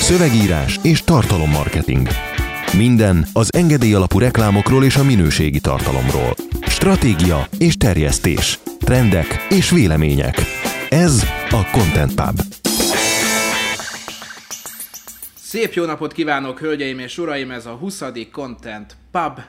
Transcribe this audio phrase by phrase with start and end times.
[0.00, 2.08] Szövegírás és tartalommarketing.
[2.76, 6.34] Minden az engedély alapú reklámokról és a minőségi tartalomról.
[6.66, 8.58] Stratégia és terjesztés.
[8.78, 10.40] Trendek és vélemények.
[10.88, 12.40] Ez a Content Pub.
[15.34, 17.50] Szép jó napot kívánok, hölgyeim és uraim!
[17.50, 18.02] Ez a 20.
[18.32, 19.40] Content Pub.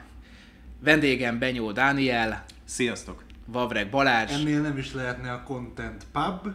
[0.80, 3.24] Vendégem Benyó Dániel, Sziasztok!
[3.46, 6.54] Vavreg Balázs Ennél nem is lehetne a Content Pub.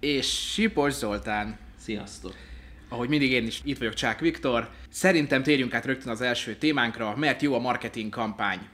[0.00, 1.58] És Sipos Zoltán.
[1.78, 2.34] Sziasztok!
[2.88, 4.70] Ahogy mindig én is itt vagyok, Csák Viktor.
[4.88, 8.68] Szerintem térjünk át rögtön az első témánkra, mert jó a marketing kampány.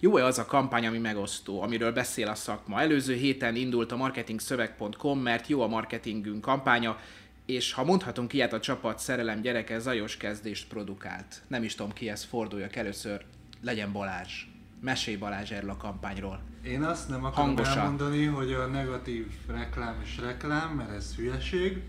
[0.00, 2.80] Jó-e az a kampány, ami megosztó, amiről beszél a szakma?
[2.80, 7.00] Előző héten indult a marketingszöveg.com, mert jó a marketingünk kampánya,
[7.46, 11.42] és ha mondhatunk ilyet, a csapat szerelem gyereke zajos kezdést produkált.
[11.46, 13.24] Nem is tudom kihez forduljak először,
[13.62, 14.57] legyen Balázs.
[14.80, 16.40] Mesélj Balázs erről a kampányról.
[16.64, 17.78] Én azt nem akarom Hangosan.
[17.78, 21.82] elmondani, hogy a negatív reklám is reklám, mert ez hülyeség.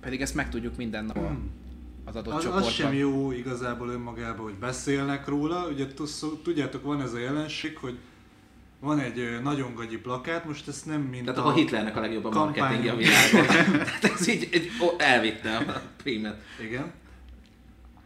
[0.00, 1.30] Pedig ezt megtudjuk minden nap
[2.04, 2.70] az adott Az, az csoportban.
[2.70, 5.68] sem jó igazából önmagában, hogy beszélnek róla.
[5.68, 5.86] Ugye
[6.42, 7.98] tudjátok, van ez a jelenség, hogy
[8.80, 12.24] van egy nagyon gagyi plakát, most ezt nem mint Tehát a akkor Hitlernek a legjobb
[12.24, 13.46] a marketingje a világon.
[14.00, 16.42] Tehát ez így, így ó, elvitte a prímet.
[16.62, 16.92] Igen.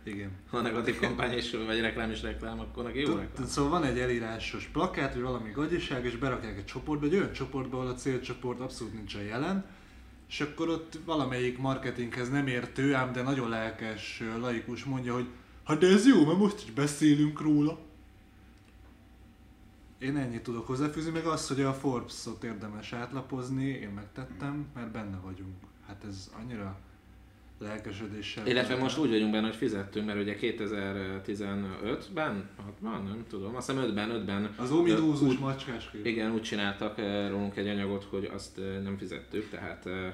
[0.04, 0.30] Igen.
[0.50, 3.46] Ha negatív kampány és vagy reklám is reklám, akkor neki jó reklám.
[3.46, 7.76] Szóval van egy elírásos plakát, vagy valami gagyiság, és berakják egy csoportba, egy olyan csoportba,
[7.76, 9.64] ahol a célcsoport abszolút nincsen jelen,
[10.28, 15.26] és akkor ott valamelyik marketinghez nem értő, ám de nagyon lelkes laikus mondja, hogy
[15.64, 17.78] hát de ez jó, mert most is beszélünk róla.
[19.98, 25.16] Én ennyit tudok hozzáfűzni, meg az, hogy a Forbes-ot érdemes átlapozni, én megtettem, mert benne
[25.16, 25.54] vagyunk.
[25.86, 26.78] Hát ez annyira
[27.62, 28.46] lelkesedéssel.
[28.46, 32.48] Illetve most úgy vagyunk benne, hogy fizettünk, mert ugye 2015-ben,
[32.82, 36.06] 6-ban, nem tudom, azt hiszem 5-ben, 5-ben Az úgy- macskás kép.
[36.06, 40.12] Igen, úgy csináltak eh, rólunk egy anyagot, hogy azt eh, nem fizettük, tehát eh,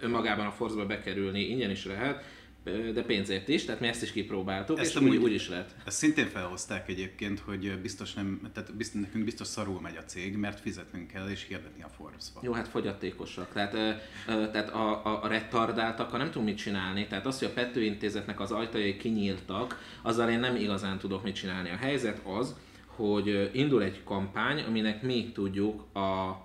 [0.00, 2.22] önmagában a Force-ba bekerülni ingyen is lehet, eh,
[2.64, 5.74] de pénzért is, tehát mi ezt is kipróbáltuk, Ezt és amúgy- úgy, is lehet.
[5.86, 10.36] Ezt szintén felhozták egyébként, hogy biztos nem, tehát biztos, nekünk biztos szarul megy a cég,
[10.36, 12.40] mert fizetnünk kell és hirdetni a Forbes-ba.
[12.42, 13.52] Jó, hát fogyatékosak.
[13.52, 13.90] Tehát, ö,
[14.28, 17.06] ö, tehát a, a, a retardáltak, nem tudom mit csinálni.
[17.06, 21.34] Tehát az, hogy a Pető Intézetnek az ajtajai kinyíltak, azzal én nem igazán tudok mit
[21.34, 21.70] csinálni.
[21.70, 22.54] A helyzet az,
[22.86, 26.40] hogy indul egy kampány, aminek mi tudjuk a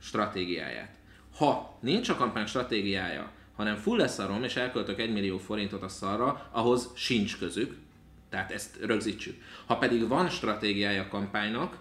[0.00, 0.94] stratégiáját.
[1.36, 6.48] Ha nincs a kampány stratégiája, hanem full leszarom, és elköltök egy millió forintot a szarra,
[6.52, 7.76] ahhoz sincs közük,
[8.30, 9.42] tehát ezt rögzítsük.
[9.66, 11.78] Ha pedig van stratégiája a kampánynak,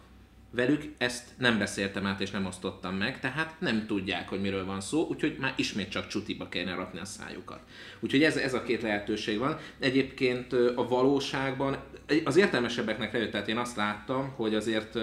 [0.51, 4.81] velük ezt nem beszéltem át és nem osztottam meg, tehát nem tudják, hogy miről van
[4.81, 7.59] szó, úgyhogy már ismét csak csutiba kéne rakni a szájukat.
[7.99, 9.57] Úgyhogy ez, ez a két lehetőség van.
[9.79, 11.77] Egyébként a valóságban
[12.25, 14.99] az értelmesebbeknek rájött, tehát én azt láttam, hogy azért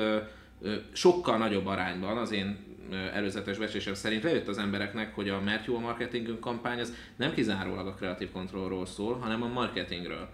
[0.92, 5.76] sokkal nagyobb arányban az én előzetes becslésem szerint lejött az embereknek, hogy a mert jó
[5.76, 10.28] a marketingünk kampány, ez nem kizárólag a kreatív kontrollról szól, hanem a marketingről.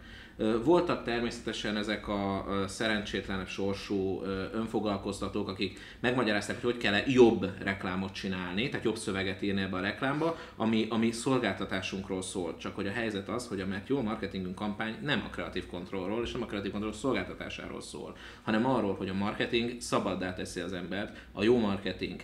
[0.65, 8.69] Voltak természetesen ezek a szerencsétlenebb sorsú önfoglalkoztatók, akik megmagyarázták, hogy hogy kell jobb reklámot csinálni,
[8.69, 12.57] tehát jobb szöveget írni ebbe a reklámba, ami, ami szolgáltatásunkról szól.
[12.57, 16.23] Csak hogy a helyzet az, hogy a mert jó marketingünk kampány nem a kreatív kontrollról
[16.23, 20.73] és nem a kreatív kontroll szolgáltatásáról szól, hanem arról, hogy a marketing szabaddá teszi az
[20.73, 22.21] embert, a jó marketing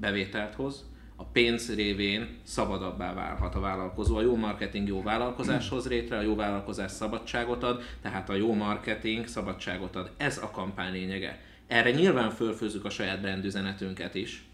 [0.00, 0.84] bevételt hoz,
[1.20, 4.16] a pénz révén szabadabbá válhat a vállalkozó.
[4.16, 9.26] A jó marketing jó vállalkozáshoz létre, a jó vállalkozás szabadságot ad, tehát a jó marketing
[9.26, 10.10] szabadságot ad.
[10.16, 11.40] Ez a kampány lényege.
[11.66, 14.44] Erre nyilván fölfőzzük a saját brand üzenetünket is,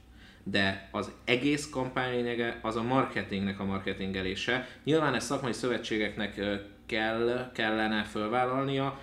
[0.43, 4.69] de az egész kampány lényege az a marketingnek a marketingelése.
[4.85, 6.41] Nyilván ezt szakmai szövetségeknek
[6.87, 8.99] kell, kellene fölvállalnia,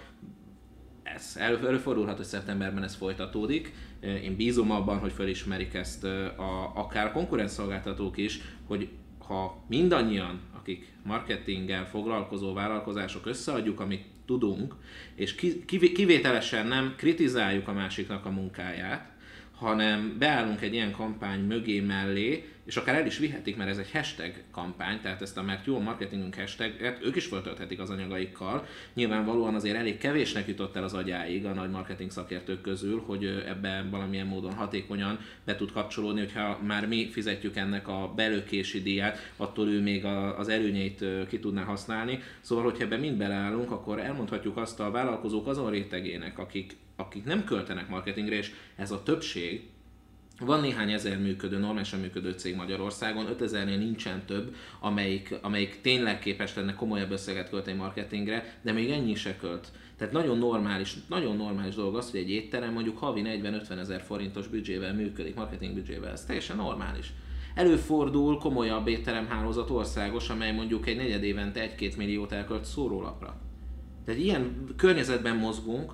[1.03, 3.73] ez elő- előfordulhat, hogy szeptemberben ez folytatódik.
[4.01, 8.89] Én bízom abban, hogy felismerik ezt a, akár a konkurenszolgáltatók is, hogy
[9.27, 14.75] ha mindannyian, akik marketinggel foglalkozó vállalkozások összeadjuk, amit tudunk,
[15.15, 19.11] és ki- kivé- kivételesen nem kritizáljuk a másiknak a munkáját,
[19.55, 23.91] hanem beállunk egy ilyen kampány mögé mellé, és akár el is vihetik, mert ez egy
[23.91, 28.65] hashtag kampány, tehát ezt a mert jó marketingünk hashtaget ők is föltölthetik az anyagaikkal.
[28.93, 33.89] Nyilvánvalóan azért elég kevésnek jutott el az agyáig a nagy marketing szakértők közül, hogy ebben
[33.89, 39.67] valamilyen módon hatékonyan be tud kapcsolódni, hogyha már mi fizetjük ennek a belökési díját, attól
[39.67, 40.05] ő még
[40.37, 42.19] az előnyeit ki tudná használni.
[42.41, 47.43] Szóval, hogyha ebben mind beleállunk, akkor elmondhatjuk azt a vállalkozók azon rétegének, akik, akik nem
[47.43, 49.69] költenek marketingre, és ez a többség,
[50.45, 56.55] van néhány ezer működő, normálisan működő cég Magyarországon, 5000-nél nincsen több, amelyik, amelyik tényleg képes
[56.55, 59.67] lenne komolyabb összeget költeni marketingre, de még ennyi se költ.
[59.97, 64.47] Tehát nagyon normális, nagyon normális dolog az, hogy egy étterem mondjuk havi 40-50 ezer forintos
[64.47, 67.13] büdzsével működik, marketing büdzsével, ez teljesen normális.
[67.55, 73.41] Előfordul komolyabb étteremhálózat országos, amely mondjuk egy negyed évente egy-két milliót elkölt szórólapra.
[74.05, 75.93] Tehát ilyen környezetben mozgunk,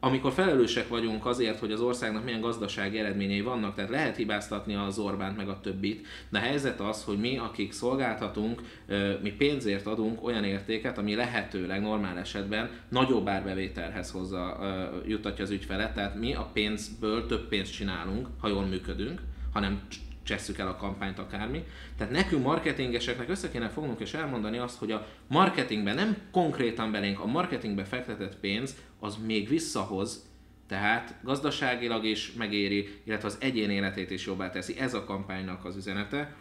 [0.00, 4.98] amikor felelősek vagyunk azért, hogy az országnak milyen gazdasági eredményei vannak, tehát lehet hibáztatni az
[4.98, 8.62] Orbánt meg a többit, de a helyzet az, hogy mi, akik szolgáltatunk,
[9.22, 14.58] mi pénzért adunk olyan értéket, ami lehetőleg normál esetben nagyobb árbevételhez hozza,
[15.06, 19.20] jutatja az ügyfelet, tehát mi a pénzből több pénzt csinálunk, ha jól működünk,
[19.52, 19.80] hanem
[20.28, 21.64] csesszük el a kampányt akármi.
[21.96, 27.20] Tehát nekünk marketingeseknek össze kéne fognunk és elmondani azt, hogy a marketingben nem konkrétan belénk,
[27.20, 30.26] a marketingbe fektetett pénz az még visszahoz,
[30.66, 34.78] tehát gazdaságilag is megéri, illetve az egyén életét is jobbá teszi.
[34.78, 36.36] Ez a kampánynak az üzenete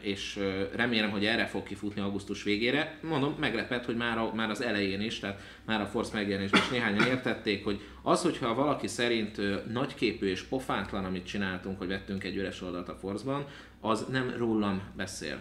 [0.00, 0.38] és
[0.74, 2.98] remélem, hogy erre fog kifutni augusztus végére.
[3.02, 6.68] Mondom, meglepett, hogy már, a, már az elején is, tehát már a Force megjelenésben is
[6.68, 9.40] néhányan értették, hogy az, hogyha valaki szerint
[9.72, 13.46] nagyképű és pofátlan, amit csináltunk, hogy vettünk egy üres oldalt a Force-ban,
[13.80, 15.40] az nem rólam beszél.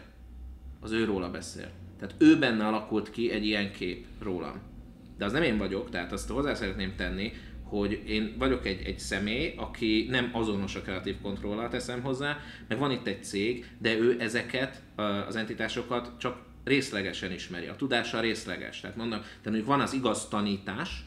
[0.79, 1.69] Az ő róla beszél.
[1.99, 4.61] Tehát ő benne alakult ki egy ilyen kép rólam.
[5.17, 7.31] De az nem én vagyok, tehát azt hozzá szeretném tenni,
[7.69, 12.77] hogy én vagyok egy, egy személy, aki nem azonos a kreatív kontrollal teszem hozzá, meg
[12.77, 14.81] van itt egy cég, de ő ezeket
[15.27, 17.67] az entitásokat csak részlegesen ismeri.
[17.67, 18.79] A tudása részleges.
[18.79, 21.03] Tehát mondom, tehát mondjuk van az igaz tanítás,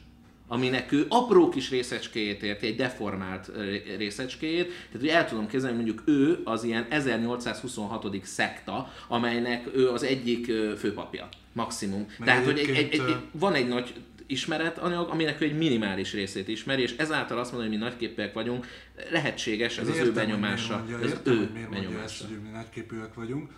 [0.49, 3.51] aminek ő apró kis részecskéjét érti, egy deformált
[3.97, 8.25] részecskéjét, tehát hogy el tudom képzelni, mondjuk ő az ilyen 1826.
[8.25, 10.45] szekta, amelynek ő az egyik
[10.79, 12.07] főpapja, maximum.
[12.19, 13.95] Meg Tehát, hogy egy, egy, egy, van egy nagy
[14.33, 18.67] ismeretanyag, aminek ő egy minimális részét ismeri, és ezáltal azt mondani, hogy mi nagyképűek vagyunk,
[19.11, 20.77] lehetséges, ez értem, az ő benyomása.
[20.77, 21.83] Mondja, ez értem, ő miért benyomása.
[21.83, 23.51] Mondja ezt, hogy mi nagyképűek vagyunk,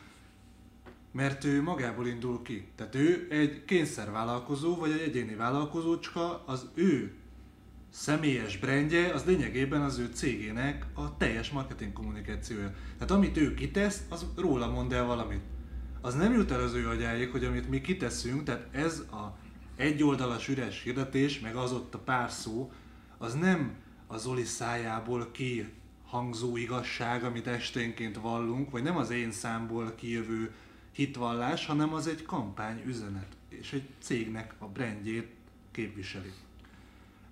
[1.12, 2.66] mert ő magából indul ki.
[2.76, 7.12] Tehát ő egy kényszervállalkozó, vagy egy egyéni vállalkozócska, az ő
[7.90, 12.74] személyes brandje, az lényegében az ő cégének a teljes marketing kommunikációja.
[12.98, 15.40] Tehát amit ő kitesz, az róla mond el valamit.
[16.00, 19.36] Az nem jut el az ő agyáig, hogy amit mi kiteszünk, tehát ez a
[19.76, 22.72] egyoldalas üres hirdetés, meg az ott a pár szó,
[23.18, 23.74] az nem
[24.06, 25.66] az Zoli szájából ki
[26.06, 30.52] hangzó igazság, amit esténként vallunk, vagy nem az én számból kijövő
[30.92, 35.28] hitvallás, hanem az egy kampány üzenet, és egy cégnek a brandjét
[35.70, 36.32] képviseli.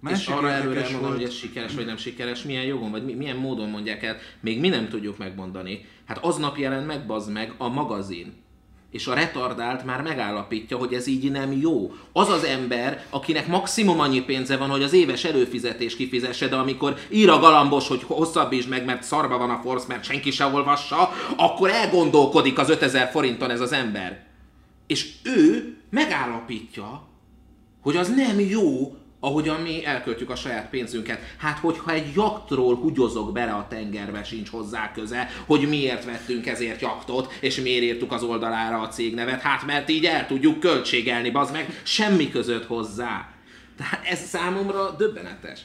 [0.00, 1.16] Másik és arra előre elmondani, volt...
[1.16, 4.68] hogy ez sikeres vagy nem sikeres, milyen jogon, vagy milyen módon mondják el, még mi
[4.68, 5.84] nem tudjuk megmondani.
[6.04, 8.41] Hát aznap jelent meg, bazd meg, a magazin
[8.92, 11.92] és a retardált már megállapítja, hogy ez így nem jó.
[12.12, 16.96] Az az ember, akinek maximum annyi pénze van, hogy az éves előfizetés kifizesse, de amikor
[17.10, 21.10] ír a galambos, hogy hosszabbítsd meg, mert szarba van a forsz, mert senki se olvassa,
[21.36, 24.26] akkor elgondolkodik az 5000 forinton ez az ember.
[24.86, 27.08] És ő megállapítja,
[27.82, 31.20] hogy az nem jó, ahogyan mi elköltjük a saját pénzünket.
[31.36, 36.80] Hát, hogyha egy jaktról húgyozok bele a tengerbe, sincs hozzá köze, hogy miért vettünk ezért
[36.80, 41.52] jaktot, és miért írtuk az oldalára a cégnevet, hát mert így el tudjuk költségelni, bazd
[41.52, 43.28] meg, semmi között hozzá.
[43.76, 45.60] Tehát ez számomra döbbenetes.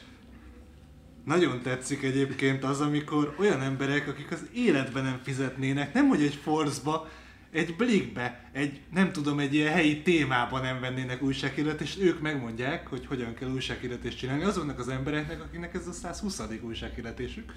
[1.25, 6.39] Nagyon tetszik egyébként az, amikor olyan emberek, akik az életben nem fizetnének, nem hogy egy
[6.43, 7.09] forzba,
[7.51, 12.87] egy blikbe, egy, nem tudom, egy ilyen helyi témában nem vennének újságírat, és ők megmondják,
[12.87, 16.41] hogy hogyan kell újsághirdetést csinálni azoknak az embereknek, akiknek ez a 120.
[16.61, 17.53] újsághirdetésük.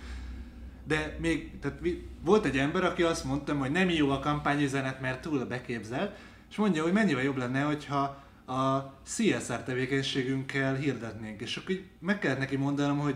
[0.87, 1.81] De még, tehát
[2.25, 6.17] volt egy ember, aki azt mondta, hogy nem jó a kampányüzenet, mert túl beképzel,
[6.51, 11.41] és mondja, hogy mennyivel jobb lenne, hogyha a CSR tevékenységünkkel hirdetnénk.
[11.41, 13.15] És akkor így meg kellett neki mondanom, hogy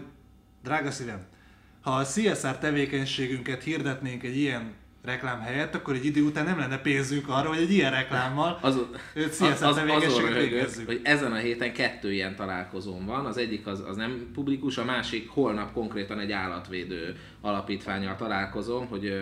[0.63, 1.27] drága szívem,
[1.81, 6.79] ha a CSR tevékenységünket hirdetnénk egy ilyen reklám helyett, akkor egy idő után nem lenne
[6.79, 8.77] pénzünk arra, hogy egy ilyen reklámmal az,
[9.15, 13.85] az, az, az, az hogy ezen a héten kettő ilyen találkozón van, az egyik az,
[13.89, 19.13] az nem publikus, a másik holnap konkrétan egy állatvédő alapítványjal találkozom, hogy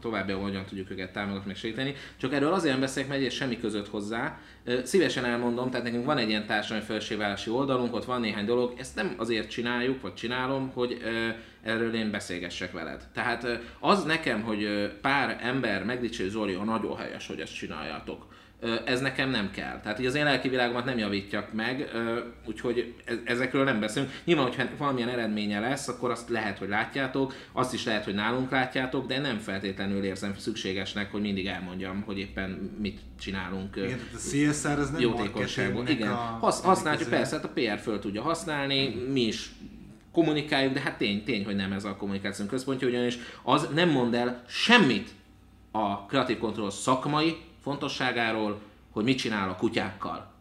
[0.00, 1.94] további hogyan tudjuk őket támogatni, meg segíteni.
[2.16, 4.38] Csak erről azért beszélek, mert semmi között hozzá.
[4.82, 8.94] Szívesen elmondom, tehát nekünk van egy ilyen társadalmi felségválási oldalunk, ott van néhány dolog, ezt
[8.94, 10.98] nem azért csináljuk, vagy csinálom, hogy
[11.64, 13.08] erről én beszélgessek veled.
[13.12, 13.46] Tehát
[13.80, 18.26] az nekem, hogy pár ember megdicső Zoli, a nagyon helyes, hogy ezt csináljátok
[18.84, 19.80] ez nekem nem kell.
[19.80, 21.90] Tehát így az én lelki világomat nem javítjak meg,
[22.46, 22.94] úgyhogy
[23.24, 24.12] ezekről nem beszélünk.
[24.24, 28.50] Nyilván, hogyha valamilyen eredménye lesz, akkor azt lehet, hogy látjátok, azt is lehet, hogy nálunk
[28.50, 33.76] látjátok, de nem feltétlenül érzem szükségesnek, hogy mindig elmondjam, hogy éppen mit csinálunk.
[33.76, 35.88] Igen, a CSR az nem jótékonyságból.
[35.88, 36.38] Igen, a...
[36.40, 39.50] Hasz, használjuk, persze, hát a PR föl tudja használni, mi is
[40.14, 44.14] kommunikáljuk, de hát tény, tény, hogy nem ez a kommunikáció központja, ugyanis az nem mond
[44.14, 45.10] el semmit
[45.70, 50.32] a kreatív kontroll szakmai fontosságáról, hogy mit csinál a kutyákkal.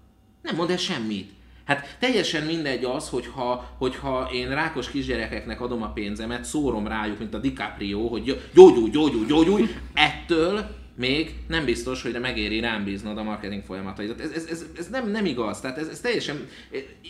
[0.42, 1.32] Nem mond el semmit.
[1.66, 7.34] Hát teljesen mindegy az, hogyha, hogyha én rákos kisgyerekeknek adom a pénzemet, szórom rájuk, mint
[7.34, 13.24] a DiCaprio, hogy gyógyulj, gyógyulj, gyógyulj, ettől még nem biztos, hogy megéri rám bíznod a
[13.24, 14.20] marketing folyamatait.
[14.20, 16.48] Ez, ez, ez, ez nem, nem igaz, tehát ez, ez teljesen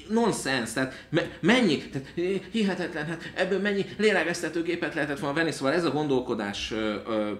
[0.09, 2.13] nonsens, tehát me, mennyi, tehát
[2.51, 7.31] hihetetlen, hát ebből mennyi lélegeztetőgépet lehetett volna venni, szóval ez a gondolkodás ö,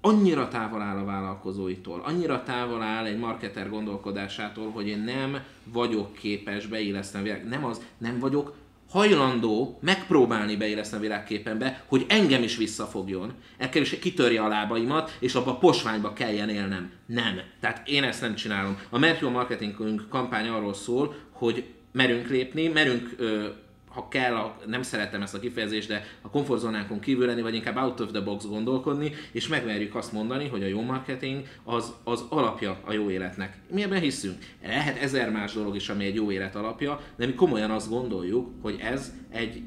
[0.00, 6.14] annyira távol áll a vállalkozóitól, annyira távol áll egy marketer gondolkodásától, hogy én nem vagyok
[6.14, 8.54] képes beilleszteni, nem az, nem vagyok
[8.92, 13.32] hajlandó megpróbálni beilleszteni a világképenbe, hogy engem is visszafogjon,
[13.70, 16.90] kell is kitörje a lábaimat, és abba a posványba kelljen élnem.
[17.06, 17.40] Nem.
[17.60, 18.78] Tehát én ezt nem csinálom.
[18.90, 23.46] A Merkio Marketing kampány arról szól, hogy merünk lépni, merünk ö,
[23.94, 27.76] ha kell, a, nem szeretem ezt a kifejezést, de a komfortzónánkon kívül lenni, vagy inkább
[27.76, 32.24] out of the box gondolkodni, és megmerjük azt mondani, hogy a jó marketing az, az
[32.28, 33.58] alapja a jó életnek.
[33.70, 34.38] Mi ebben hiszünk.
[34.62, 38.50] Lehet ezer más dolog is, ami egy jó élet alapja, de mi komolyan azt gondoljuk,
[38.62, 39.62] hogy ez egy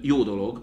[0.00, 0.62] jó dolog,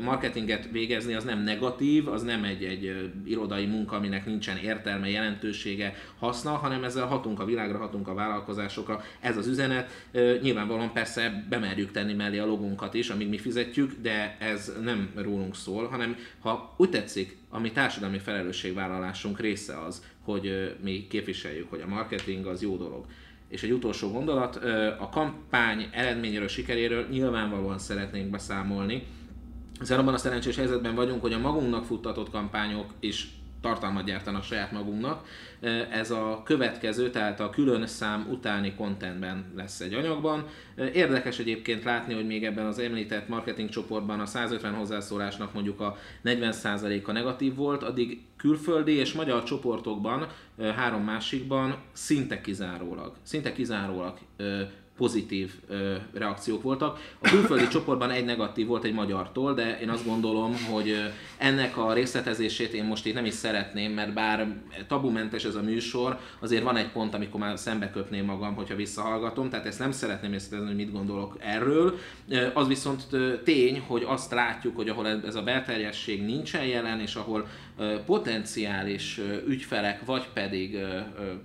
[0.00, 5.94] marketinget végezni az nem negatív, az nem egy, egy irodai munka, aminek nincsen értelme, jelentősége,
[6.18, 9.02] haszna, hanem ezzel hatunk a világra, hatunk a vállalkozásokra.
[9.20, 10.08] Ez az üzenet.
[10.42, 15.56] Nyilvánvalóan persze bemerjük tenni mellé a logunkat is, amíg mi fizetjük, de ez nem rólunk
[15.56, 21.80] szól, hanem ha úgy tetszik, a mi társadalmi felelősségvállalásunk része az, hogy mi képviseljük, hogy
[21.80, 23.04] a marketing az jó dolog.
[23.52, 24.56] És egy utolsó gondolat,
[24.98, 29.06] a kampány eredményéről, sikeréről nyilvánvalóan szeretnénk beszámolni,
[29.78, 33.28] hiszen abban a szerencsés helyzetben vagyunk, hogy a magunknak futtatott kampányok is
[33.62, 35.26] tartalmat gyártanak saját magunknak.
[35.90, 40.46] Ez a következő, tehát a külön szám utáni contentben lesz egy anyagban.
[40.92, 45.96] Érdekes egyébként látni, hogy még ebben az említett marketing csoportban a 150 hozzászólásnak mondjuk a
[46.24, 50.26] 40%-a negatív volt, addig külföldi és magyar csoportokban,
[50.76, 54.18] három másikban szinte kizárólag, szinte kizárólag
[54.96, 56.98] pozitív ö, reakciók voltak.
[57.18, 60.96] A külföldi csoportban egy negatív volt egy magyartól, de én azt gondolom, hogy
[61.38, 64.56] ennek a részletezését én most itt nem is szeretném, mert bár
[64.88, 69.50] tabumentes ez a műsor, azért van egy pont, amikor már szembe köpném magam, hogyha visszahallgatom,
[69.50, 71.98] tehát ezt nem szeretném részletezni, hogy mit gondolok erről.
[72.54, 73.06] Az viszont
[73.44, 77.46] tény, hogy azt látjuk, hogy ahol ez a belterjesség nincsen jelen, és ahol
[78.06, 80.78] potenciális ügyfelek, vagy pedig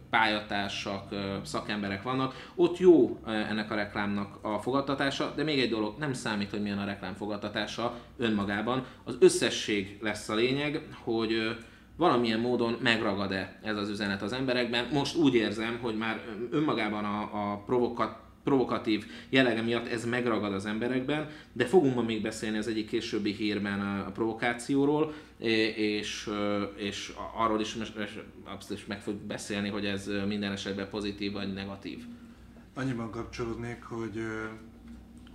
[0.09, 6.13] pályatársak, szakemberek vannak, ott jó ennek a reklámnak a fogadtatása, de még egy dolog, nem
[6.13, 8.85] számít, hogy milyen a reklám fogadtatása önmagában.
[9.03, 11.57] Az összesség lesz a lényeg, hogy
[11.97, 14.87] valamilyen módon megragad-e ez az üzenet az emberekben.
[14.93, 18.17] Most úgy érzem, hogy már önmagában a, a provokat,
[18.47, 23.31] provokatív jellege miatt ez megragad az emberekben, de fogunk ma még beszélni az egyik későbbi
[23.31, 25.13] hírben a provokációról,
[25.75, 26.29] és,
[26.75, 27.75] és arról is,
[28.69, 32.03] is meg fog beszélni, hogy ez minden esetben pozitív vagy negatív.
[32.73, 34.21] Annyiban kapcsolódnék, hogy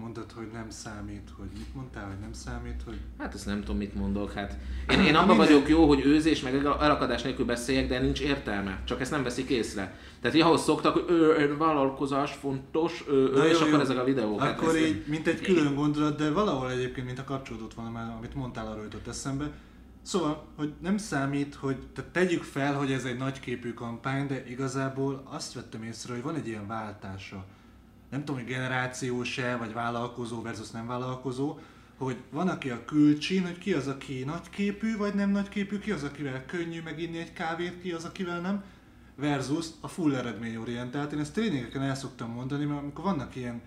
[0.02, 2.98] mondtad, hogy nem számít, hogy mit mondtál, hogy nem számít, hogy...
[3.18, 4.58] Hát ezt nem tudom, mit mondok, hát
[4.90, 9.00] én, én abban vagyok jó, hogy őzés meg elakadás nélkül beszéljek, de nincs értelme, csak
[9.00, 9.98] ezt nem veszik észre.
[10.20, 14.40] Tehát ahhoz szoktak, hogy ő, vállalkozás fontos, ő, ő, és akkor ezek a videók.
[14.40, 17.90] Hát akkor hát így, mint egy külön gondolat, de valahol egyébként, mint a kapcsolódott volna
[17.90, 19.50] már, amit mondtál, arról jutott eszembe.
[20.02, 25.22] Szóval, hogy nem számít, hogy tehát tegyük fel, hogy ez egy nagyképű kampány, de igazából
[25.24, 27.44] azt vettem észre, hogy van egy ilyen váltása
[28.12, 31.58] nem tudom, hogy generációs-e, vagy vállalkozó versus nem vállalkozó,
[31.96, 36.02] hogy van, aki a külcsin, hogy ki az, aki nagyképű, vagy nem nagyképű, ki az,
[36.02, 38.64] akivel könnyű meginni egy kávét, ki az, akivel nem,
[39.14, 41.12] versus a full eredményorientált.
[41.12, 43.62] Én ezt tréningeken el szoktam mondani, mert amikor vannak ilyen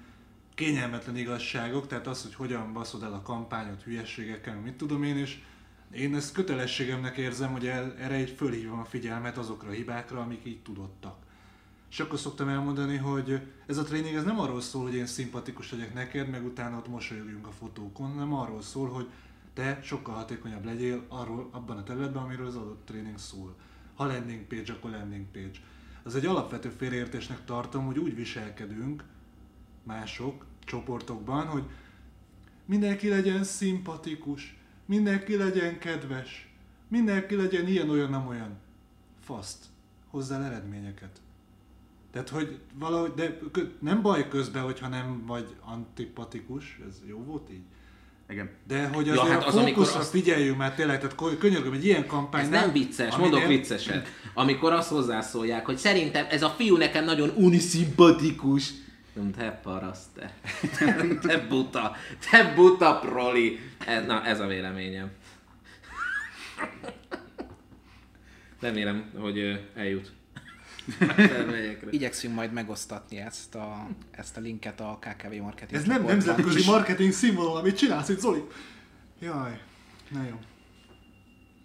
[0.55, 5.41] kényelmetlen igazságok, tehát az, hogy hogyan baszod el a kampányot hülyességekkel, mit tudom én, és
[5.91, 10.61] én ezt kötelességemnek érzem, hogy erre egy fölhívom a figyelmet azokra a hibákra, amik így
[10.61, 11.24] tudottak.
[11.89, 15.71] És akkor szoktam elmondani, hogy ez a tréning ez nem arról szól, hogy én szimpatikus
[15.71, 19.09] legyek neked, meg utána ott mosolyogjunk a fotókon, hanem arról szól, hogy
[19.53, 23.55] te sokkal hatékonyabb legyél arról, abban a területben, amiről az adott tréning szól.
[23.95, 25.59] Ha landing page, akkor landing page.
[26.03, 29.03] Az egy alapvető félreértésnek tartom, hogy úgy viselkedünk
[29.83, 31.63] mások csoportokban, hogy
[32.65, 36.53] mindenki legyen szimpatikus, mindenki legyen kedves,
[36.87, 38.57] mindenki legyen ilyen, olyan, nem olyan.
[39.19, 39.65] Faszt.
[40.09, 41.21] Hozzá eredményeket.
[42.15, 43.37] Tehát, hogy valahogy, de
[43.79, 47.63] nem baj közben, hogyha nem vagy antipatikus, ez jó volt így?
[48.29, 48.49] Igen.
[48.67, 50.09] De hogy azért ja, hát az, a fókuszra azt...
[50.09, 53.47] figyeljünk már tényleg, tehát könyörgöm, egy ilyen kampány Ez nem, vicces, mondok nem...
[53.47, 54.07] vicceset.
[54.33, 58.71] Amikor azt hozzászólják, hogy szerintem ez a fiú nekem nagyon uniszimpatikus.
[59.37, 60.37] Te paraszt, te.
[61.27, 61.95] te buta,
[62.29, 63.59] te buta proli.
[64.07, 65.11] Na, ez a véleményem.
[68.59, 70.14] Remélem, hogy eljut.
[71.89, 77.11] Igyekszünk majd megosztatni ezt a, ezt a linket a KKV Marketing Ez nem nemzetközi marketing
[77.11, 78.43] színvonal, amit csinálsz itt, Zoli.
[79.19, 79.61] Jaj,
[80.09, 80.39] na jó.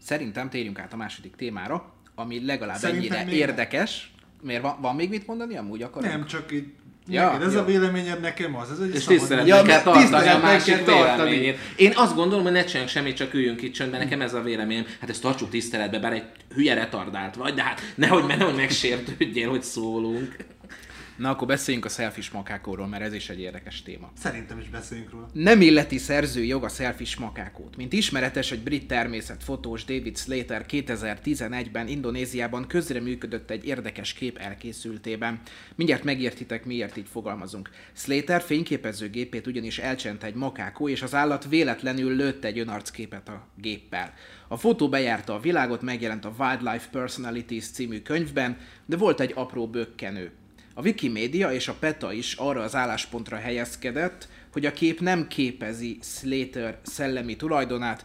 [0.01, 4.15] Szerintem térjünk át a második témára, ami legalább Szerintem ennyire érdekes.
[4.43, 6.11] Miért van, van még mit mondani amúgy akarok?
[6.11, 6.73] Nem, csak így
[7.09, 7.61] Ja, neked ez jó.
[7.61, 8.71] a véleményed, nekem az.
[8.71, 11.59] Ez egy És tiszteletben Ja, kell tartani a másik véleményét.
[11.77, 14.01] Én azt gondolom, hogy ne csináljunk semmit, csak üljünk itt csöndben.
[14.01, 14.87] Nekem ez a véleményem.
[15.01, 19.63] Hát ezt tartsuk tiszteletbe, bár egy hülye retardált vagy, de hát nehogy, nehogy megsértődjél, hogy
[19.63, 20.37] szólunk.
[21.21, 24.13] Na akkor beszéljünk a selfish makákóról, mert ez is egy érdekes téma.
[24.19, 25.29] Szerintem is beszéljünk róla.
[25.33, 27.77] Nem illeti szerző jog a selfish makákót.
[27.77, 35.41] Mint ismeretes, egy brit természetfotós David Slater 2011-ben Indonéziában közreműködött egy érdekes kép elkészültében.
[35.75, 37.71] Mindjárt megértitek, miért így fogalmazunk.
[37.93, 44.15] Slater fényképezőgépét ugyanis elcsent egy makákó, és az állat véletlenül lőtt egy önarcképet a géppel.
[44.49, 49.69] A fotó bejárta a világot, megjelent a Wildlife Personalities című könyvben, de volt egy apró
[49.69, 50.33] bökkenő.
[50.81, 55.99] A Wikimedia és a PETA is arra az álláspontra helyezkedett, hogy a kép nem képezi
[56.03, 58.05] Slater szellemi tulajdonát,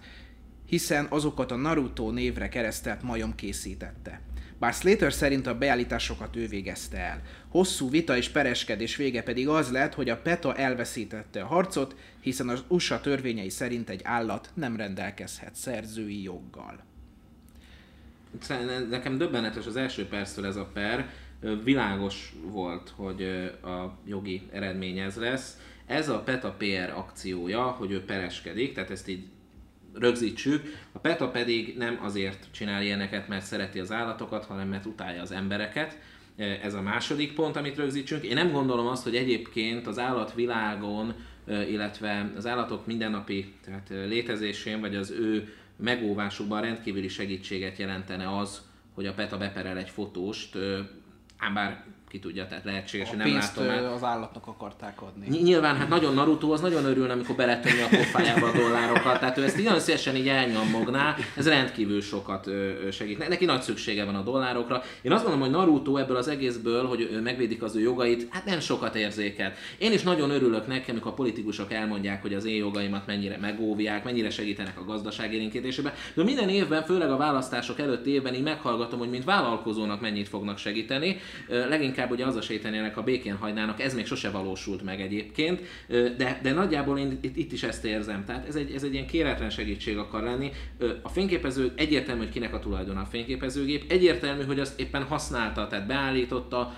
[0.67, 4.21] hiszen azokat a Naruto névre keresztelt majom készítette.
[4.59, 7.21] Bár Slater szerint a beállításokat ő végezte el.
[7.47, 12.49] Hosszú vita és pereskedés vége pedig az lett, hogy a PETA elveszítette a harcot, hiszen
[12.49, 16.83] az USA törvényei szerint egy állat nem rendelkezhet szerzői joggal.
[18.41, 21.09] Szerintem Nekem döbbenetes az első perctől ez a per,
[21.63, 23.23] világos volt, hogy
[23.63, 25.59] a jogi eredmény ez lesz.
[25.85, 29.23] Ez a PETA PR akciója, hogy ő pereskedik, tehát ezt így
[29.93, 30.63] rögzítsük.
[30.91, 35.31] A PETA pedig nem azért csinál ilyeneket, mert szereti az állatokat, hanem mert utálja az
[35.31, 35.97] embereket.
[36.61, 38.23] Ez a második pont, amit rögzítsünk.
[38.23, 41.13] Én nem gondolom azt, hogy egyébként az állatvilágon,
[41.47, 48.61] illetve az állatok mindennapi tehát létezésén, vagy az ő megóvásukban rendkívüli segítséget jelentene az,
[48.93, 50.57] hogy a PETA beperel egy fotóst,
[51.41, 54.47] ö, ám bár ki tudja, tehát lehetséges, A hogy nem pénzt látom ö, az állatnak
[54.47, 55.27] akarták adni.
[55.29, 59.37] Ny- Nyilván, hát nagyon Naruto, az nagyon örülne, amikor beletömni a pofájába a dollárokat, tehát
[59.37, 62.49] ő ezt nagyon szívesen így elnyomogná, ez rendkívül sokat
[62.91, 63.17] segít.
[63.17, 64.81] Ne- Neki nagy szüksége van a dollárokra.
[65.01, 68.45] Én azt gondolom, hogy Naruto ebből az egészből, hogy ő megvédik az ő jogait, hát
[68.45, 69.55] nem sokat érzékelt.
[69.77, 74.03] Én is nagyon örülök neki, amikor a politikusok elmondják, hogy az én jogaimat mennyire megóvják,
[74.03, 75.93] mennyire segítenek a gazdaság élénkítésében.
[76.13, 80.57] De minden évben, főleg a választások előtt évben így meghallgatom, hogy mint vállalkozónak mennyit fognak
[80.57, 81.19] segíteni.
[81.47, 85.61] Ö, Leginkább ugye az a sétenének, a békén hagynának, ez még sose valósult meg egyébként,
[86.17, 88.25] de, de nagyjából én itt, itt is ezt érzem.
[88.25, 90.51] Tehát ez egy, ez egy ilyen kéretlen segítség akar lenni.
[91.01, 95.87] A fényképező egyértelmű, hogy kinek a tulajdona a fényképezőgép, egyértelmű, hogy azt éppen használta, tehát
[95.87, 96.73] beállította,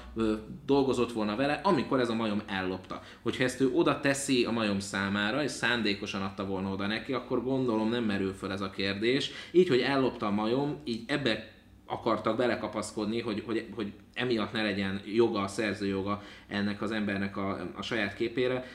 [0.66, 3.02] dolgozott volna vele, amikor ez a majom ellopta.
[3.22, 7.44] Hogyha ezt ő oda teszi a majom számára, és szándékosan adta volna oda neki, akkor
[7.44, 9.32] gondolom nem merül föl ez a kérdés.
[9.52, 11.56] Így, hogy ellopta a majom, így ebbe
[11.88, 17.82] akartak belekapaszkodni, hogy, hogy, hogy emiatt ne legyen joga, szerzőjoga ennek az embernek a, a
[17.82, 18.66] saját képére.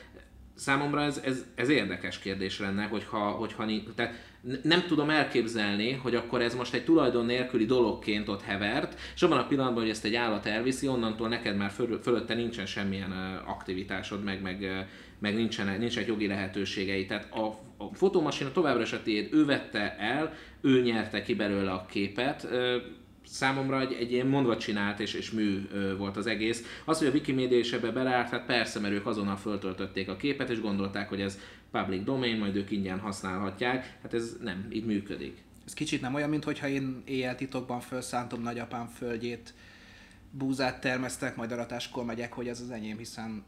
[0.55, 4.13] Számomra ez, ez, ez érdekes kérdés lenne, hogyha, hogyha tehát
[4.63, 9.37] nem tudom elképzelni, hogy akkor ez most egy tulajdon nélküli dologként ott hevert, és abban
[9.37, 13.11] a pillanatban, hogy ezt egy állat elviszi, onnantól neked már föl, fölötte nincsen semmilyen
[13.45, 14.87] aktivitásod, meg, meg,
[15.19, 17.05] meg nincsen, nincsenek jogi lehetőségei.
[17.05, 17.45] Tehát a,
[17.77, 22.47] a fotómasina továbbra is a tiéd, ő vette el, ő nyerte ki belőle a képet,
[23.25, 26.81] számomra egy, egy ilyen mondva csinált és, és mű ö, volt az egész.
[26.85, 30.49] Az, hogy a Wikimedia is ebbe beleállt, hát persze, mert ők azonnal föltöltötték a képet,
[30.49, 31.39] és gondolták, hogy ez
[31.71, 33.97] public domain, majd ők ingyen használhatják.
[34.01, 35.37] Hát ez nem, így működik.
[35.65, 39.53] Ez kicsit nem olyan, mintha én éjjel titokban felszántom nagyapám földjét,
[40.31, 43.43] búzát termesztek, majd aratáskor megyek, hogy ez az enyém, hiszen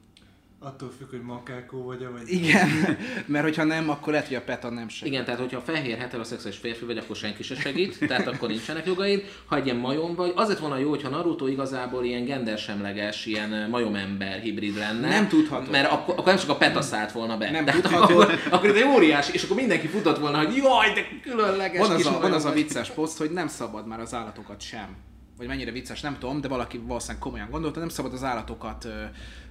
[0.66, 2.32] Attól függ, hogy makákó vagy, vagy...
[2.32, 2.70] igen,
[3.26, 5.14] mert hogyha nem, akkor lehet, hogy a PETA nem segít.
[5.14, 9.24] Igen, tehát hogyha fehér heteroszexuális férfi vagy, akkor senki se segít, tehát akkor nincsenek jogaid.
[9.46, 14.40] Ha egy ilyen majom vagy, azért volna jó, hogyha Naruto igazából ilyen gendersemleges, ilyen majomember
[14.40, 15.10] hibrid lenne.
[15.10, 15.72] Nem tudható.
[15.72, 17.52] Mert akkor, akkor nem csak a PETA szállt volna be.
[17.52, 18.20] Nem Tehát tudható.
[18.20, 21.92] Akkor, akkor ez egy óriási, és akkor mindenki futott volna, hogy jaj, de különleges Van
[21.92, 24.88] az, kis a, van az a vicces poszt, hogy nem szabad már az állatokat sem.
[25.38, 29.04] Vagy mennyire vicces, nem tudom, de valaki valószínűleg komolyan gondolta, nem szabad az állatokat ö,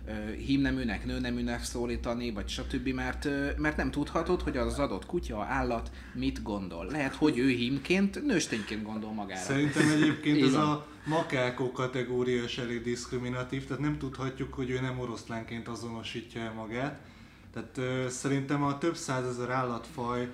[0.06, 5.42] ö, hímneműnek, nőneműnek szólítani, vagy stb., mert, ö, mert nem tudhatod, hogy az adott kutya,
[5.42, 6.86] állat mit gondol.
[6.86, 9.40] Lehet, hogy ő hímként, nőstényként gondol magára.
[9.40, 14.98] Szerintem egyébként ez a makákó kategória is elég diszkriminatív, tehát nem tudhatjuk, hogy ő nem
[14.98, 17.00] oroszlánként azonosítja magát.
[17.52, 20.28] Tehát ö, szerintem a több százezer állatfaj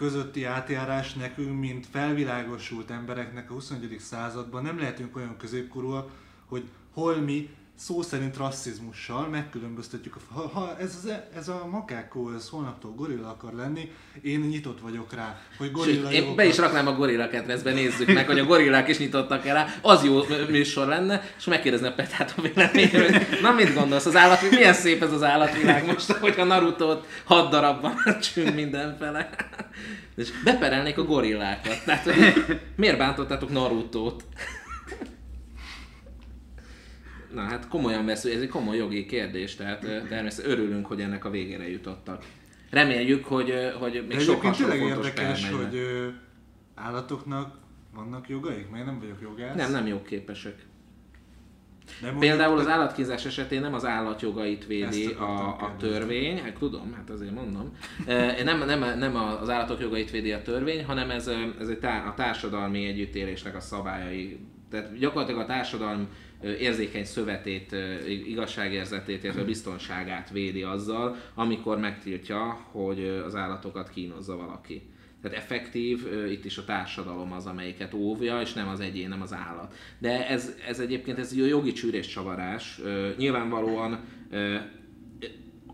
[0.00, 3.96] közötti átjárás nekünk, mint felvilágosult embereknek a 21.
[3.98, 6.10] században nem lehetünk olyan középkorúak,
[6.46, 12.48] hogy hol mi szó szerint rasszizmussal megkülönböztetjük, ha, ha ez, az, ez a makákó, ez
[12.48, 13.90] holnaptól gorilla akar lenni,
[14.22, 18.12] én nyitott vagyok rá, hogy gorilla Sőt, én be is raknám a gorilla kedvezbe, nézzük
[18.12, 21.94] meg, hogy a gorillák is nyitottak el rá, az jó műsor lenne, és megkérdezni a
[21.94, 26.34] Petát a véleményét, na mit gondolsz, az állat, milyen szép ez az állatvilág most, hogy
[26.38, 27.94] a Naruto-t hat darabban
[28.32, 29.30] csünk mindenfele.
[30.16, 31.84] És beperelnék a gorillákat.
[31.84, 34.24] Tehát, hogy miért bántottátok Naruto-t?
[37.34, 41.30] Na hát komolyan vesző, ez egy komoly jogi kérdés, tehát természetesen örülünk, hogy ennek a
[41.30, 42.24] végére jutottak.
[42.70, 46.08] Reméljük, hogy, hogy még sok hasonló tényleg fontos érdekes, hogy ö,
[46.74, 47.58] állatoknak
[47.94, 48.70] vannak jogaik?
[48.70, 49.56] Mert nem vagyok jogász.
[49.56, 50.66] Nem, nem jogképesek.
[52.02, 57.10] De Például az állatkínzás esetén nem az állatjogait védi a, a törvény, hát tudom, hát
[57.10, 57.76] azért mondom.
[58.44, 62.14] Nem, nem, nem az állatok jogait védi a törvény, hanem ez, ez egy tá- a
[62.14, 64.38] társadalmi együttélésnek a szabályai.
[64.70, 66.08] Tehát gyakorlatilag a társadalom
[66.42, 67.76] érzékeny szövetét,
[68.26, 74.82] igazságérzetét, illetve biztonságát védi azzal, amikor megtiltja, hogy az állatokat kínozza valaki.
[75.22, 79.32] Tehát effektív, itt is a társadalom az, amelyiket óvja, és nem az egyén, nem az
[79.32, 79.74] állat.
[79.98, 82.80] De ez, ez egyébként ez egy jogi csűrés csavarás.
[82.84, 84.00] Ö, Nyilvánvalóan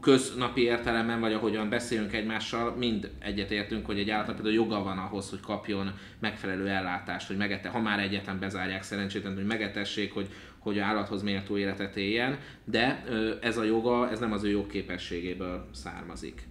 [0.07, 5.31] köznapi értelemben, vagy ahogyan beszélünk egymással, mind egyetértünk, hogy egy állatnak például joga van ahhoz,
[5.31, 10.29] hogy kapjon megfelelő ellátást, hogy megete, ha már egyetem bezárják szerencsétlen, hogy megetessék, hogy,
[10.59, 13.05] hogy állathoz méltó életet éljen, de
[13.41, 16.43] ez a joga, ez nem az ő jogképességéből származik.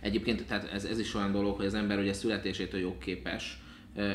[0.00, 3.60] Egyébként tehát ez, ez is olyan dolog, hogy az ember ugye születésétől jogképes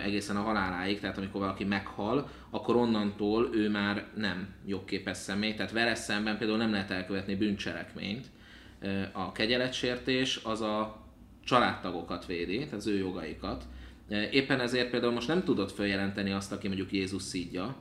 [0.04, 5.72] egészen a haláláig, tehát amikor valaki meghal, akkor onnantól ő már nem jogképes személy, tehát
[5.72, 8.26] vele szemben például nem lehet elkövetni bűncselekményt.
[9.12, 11.02] A kegyeletsértés az a
[11.43, 13.63] családtagokat védi, tehát az ő jogaikat.
[14.32, 17.76] Éppen ezért például most nem tudod feljelenteni azt, aki mondjuk Jézus szídja,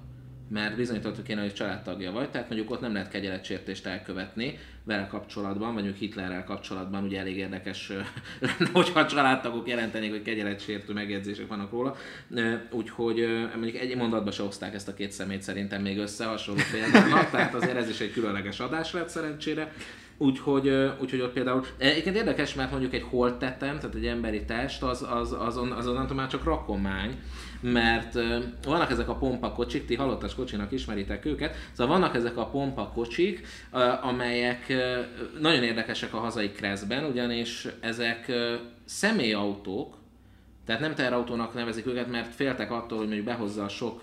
[0.52, 5.74] mert bizonyítottuk kéne, hogy családtagja vagy, tehát mondjuk ott nem lehet kegyeletsértést elkövetni vele kapcsolatban,
[5.74, 7.92] vagy mondjuk Hitlerrel kapcsolatban, ugye elég érdekes
[8.40, 11.96] lenne, hogyha a családtagok jelentenék, hogy kegyeletsértő megjegyzések vannak róla.
[12.70, 17.30] Úgyhogy mondjuk egy mondatban se hozták ezt a két szemét szerintem még össze hasonló példának,
[17.30, 19.72] tehát azért ez is egy különleges adás lett szerencsére.
[20.16, 20.68] Úgyhogy,
[21.00, 25.32] úgyhogy ott például, egyébként érdekes, mert mondjuk egy holttetem, tehát egy emberi test, az, az,
[25.32, 27.20] azon, nem tudom, már csak rakomány,
[27.60, 28.18] mert
[28.64, 33.46] vannak ezek a pompakocsik, ti halottas kocsinak ismeritek őket, szóval vannak ezek a pompakocsik,
[34.02, 34.72] amelyek
[35.40, 38.32] nagyon érdekesek a hazai kreszben, ugyanis ezek
[38.84, 39.94] személyautók,
[40.66, 44.00] tehát nem teherautónak nevezik őket, mert féltek attól, hogy mondjuk behozza a sok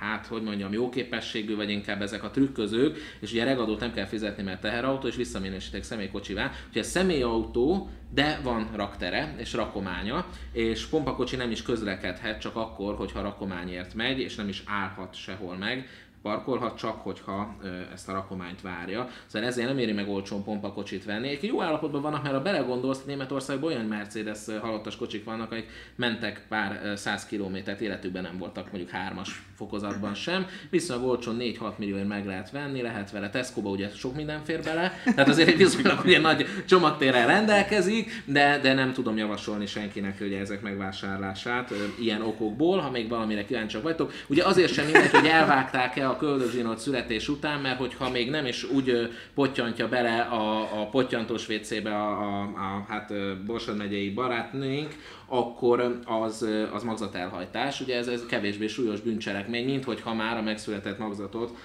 [0.00, 4.06] hát, hogy mondjam, jó képességű, vagy inkább ezek a trükközők, és ugye regadót nem kell
[4.06, 6.50] fizetni, mert teherautó, és visszaminősítek személykocsivá.
[6.66, 12.94] Úgyhogy ez személyautó, de van raktere és rakománya, és pompakocsi nem is közlekedhet csak akkor,
[12.94, 15.88] hogyha rakományért megy, és nem is állhat sehol meg,
[16.22, 17.56] parkolhat csak, hogyha
[17.92, 19.08] ezt a rakományt várja.
[19.26, 21.28] Szóval ezért nem éri meg olcsón pompakocsit venni.
[21.28, 26.46] Egy jó állapotban vannak, mert ha belegondolsz, Németországban olyan Mercedes halottas kocsik vannak, akik mentek
[26.48, 30.46] pár száz kilométert, életükben nem voltak mondjuk hármas fokozatban sem.
[30.70, 34.92] Viszonylag olcsón 4-6 millióért meg lehet venni, lehet vele Tesco-ba ugye sok minden fér bele,
[35.04, 40.38] tehát azért egy viszonylag ugye nagy csomagtérrel rendelkezik, de, de nem tudom javasolni senkinek ugye
[40.38, 44.12] ezek megvásárlását ilyen okokból, ha még valamire kíváncsiak vagytok.
[44.26, 48.64] Ugye azért sem mindegy, hogy elvágták-e a köldögzsinót születés után, mert hogyha még nem is
[48.64, 53.12] úgy ö, pottyantja bele a, a pottyantós WC-be a, a, a hát
[53.46, 54.94] Borsod megyei barátnőink,
[55.32, 57.80] akkor az, az magzatelhajtás.
[57.80, 61.56] Ugye ez, ez kevésbé súlyos bűncselekmény, mint hogyha már a megszületett magzatot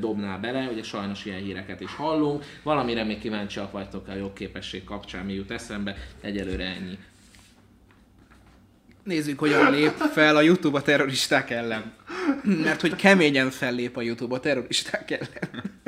[0.00, 0.68] dobná bele.
[0.72, 2.44] Ugye sajnos ilyen híreket is hallunk.
[2.62, 5.96] Valamire még kíváncsiak vagytok a jogképesség kapcsán, mi jut eszembe.
[6.20, 6.98] Egyelőre ennyi.
[9.02, 11.92] Nézzük, hogyan lép fel a YouTube a terroristák ellen.
[12.42, 15.80] Mert hogy keményen fellép a YouTube a terroristák ellen.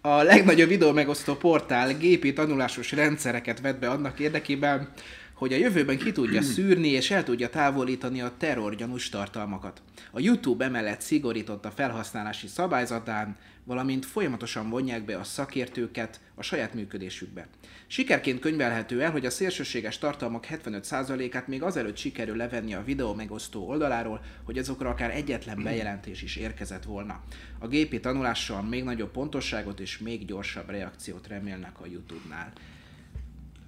[0.00, 4.92] A legnagyobb videó megosztó portál gépi tanulásos rendszereket vet be annak érdekében,
[5.38, 9.82] hogy a jövőben ki tudja szűrni és el tudja távolítani a terrorgyanús tartalmakat.
[10.10, 16.74] A YouTube emellett szigorított a felhasználási szabályzatán, valamint folyamatosan vonják be a szakértőket a saját
[16.74, 17.46] működésükbe.
[17.86, 23.68] Sikerként könyvelhető el, hogy a szélsőséges tartalmak 75%-át még azelőtt sikerül levenni a videó megosztó
[23.68, 27.22] oldaláról, hogy azokra akár egyetlen bejelentés is érkezett volna.
[27.58, 32.52] A gépi tanulással még nagyobb pontosságot és még gyorsabb reakciót remélnek a YouTube-nál.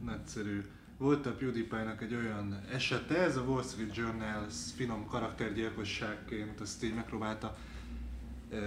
[0.04, 0.62] Nagyszerű.
[1.00, 6.94] Volt a PewDiePie-nak egy olyan esete, ez a Wall Street Journal finom karaktergyilkosságként ezt így
[6.94, 7.56] megpróbálta
[8.50, 8.58] ö,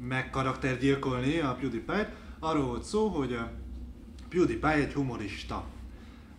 [0.00, 2.08] megkaraktergyilkolni a PewDiePie-t.
[2.38, 3.52] Arról volt szó, hogy a
[4.28, 5.64] PewDiePie egy humorista.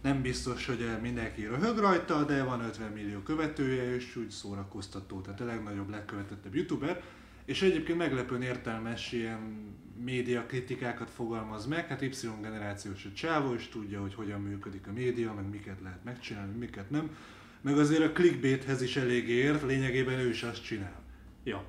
[0.02, 5.42] nem biztos, hogy mindenki röhög rajta, de van 50 millió követője, és úgy szórakoztató, tehát
[5.42, 7.04] a legnagyobb, legkövetettebb youtuber.
[7.46, 12.10] És egyébként meglepően értelmes ilyen média kritikákat fogalmaz meg, hát Y
[12.42, 16.90] generációs a csávó, és tudja, hogy hogyan működik a média, meg miket lehet megcsinálni, miket
[16.90, 17.16] nem.
[17.62, 21.02] Meg azért a clickbaithez is elég ért, lényegében ő is azt csinál.
[21.44, 21.66] Ja.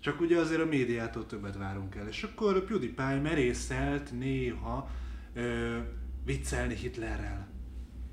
[0.00, 2.08] Csak ugye azért a médiától többet várunk el.
[2.08, 4.90] És akkor a PewDiePie merészelt néha
[5.34, 5.76] ö,
[6.24, 7.48] viccelni Hitlerrel.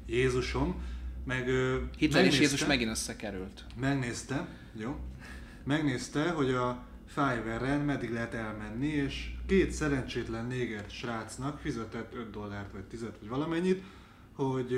[0.05, 0.83] Jézusom,
[1.25, 3.65] meg ö, Hitler és Jézus megint összekerült.
[3.79, 4.99] Megnézte, jó?
[5.63, 6.85] Megnézte, hogy a
[7.15, 13.30] Fiverr-en meddig lehet elmenni, és két szerencsétlen néger srácnak fizetett 5 dollárt, vagy 10 vagy
[13.30, 13.84] valamennyit,
[14.34, 14.78] hogy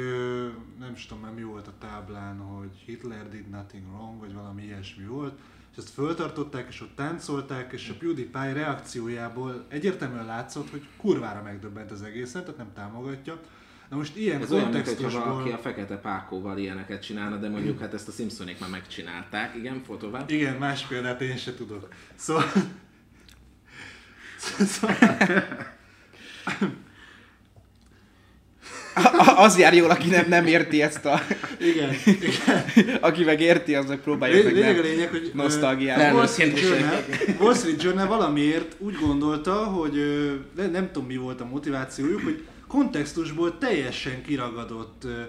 [0.80, 5.06] nem is tudom mi volt a táblán, hogy Hitler did nothing wrong, vagy valami ilyesmi
[5.06, 5.40] volt,
[5.72, 11.92] és ezt föltartották, és ott táncolták, és a PewDiePie reakciójából egyértelműen látszott, hogy kurvára megdöbbent
[11.92, 13.42] az egészen, tehát nem támogatja.
[13.90, 15.34] Na most ilyen Ez olyan, mint hogyha kontextusból...
[15.34, 19.56] valaki a fekete pákóval ilyeneket csinálna, de mondjuk hát ezt a Simpsonék már megcsinálták.
[19.56, 20.26] Igen, fotóvá.
[20.28, 21.88] Igen, más példát én se tudok.
[22.16, 22.52] Szóval...
[24.76, 24.96] szóval...
[29.36, 31.22] Az jár jól, aki nem, nem érti ezt a...
[31.60, 32.98] Igen, igen.
[33.02, 36.60] Aki meg érti, az meg próbálja meg Lényeg a nem lényeg, hogy a Wall Street,
[36.60, 37.04] Journal,
[37.40, 39.94] Wall Street Journal valamiért úgy gondolta, hogy
[40.72, 45.22] nem tudom mi volt a motivációjuk, hogy kontextusból teljesen kiragadott ö,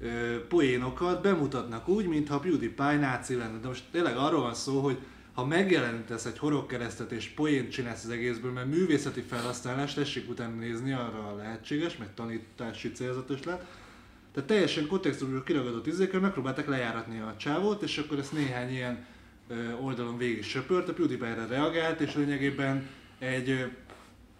[0.00, 3.58] ö, poénokat bemutatnak úgy, mintha PewDiePie náci lenne.
[3.58, 4.98] De most tényleg arról van szó, hogy
[5.32, 10.92] ha megjelenítesz egy horogkeresztet és poént csinálsz az egészből, mert művészeti felhasználás, tessék utána nézni,
[10.92, 13.66] arra lehetséges, meg tanítási célzatos lehet,
[14.32, 19.06] tehát teljesen kontextusból kiragadott izékkel megpróbálták lejáratni a csávót, és akkor ezt néhány ilyen
[19.48, 23.70] ö, oldalon végig söpört, a PewDiePie erre reagált, és lényegében egy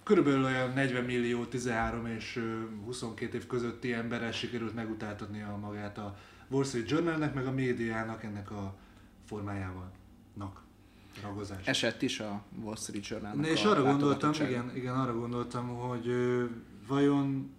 [0.08, 6.16] körülbelül olyan 40 millió, 13 és ö, 22 év közötti emberrel sikerült megutáltatnia magát a
[6.48, 8.74] Wall Street Journalnek, meg a médiának ennek a
[9.26, 9.90] formájával.
[10.34, 10.62] Nak.
[11.22, 11.66] Ragozás.
[11.66, 16.12] Esett is a Wall Street Journal-nak és a arra gondoltam, igen, igen, arra gondoltam, hogy
[16.86, 17.50] vajon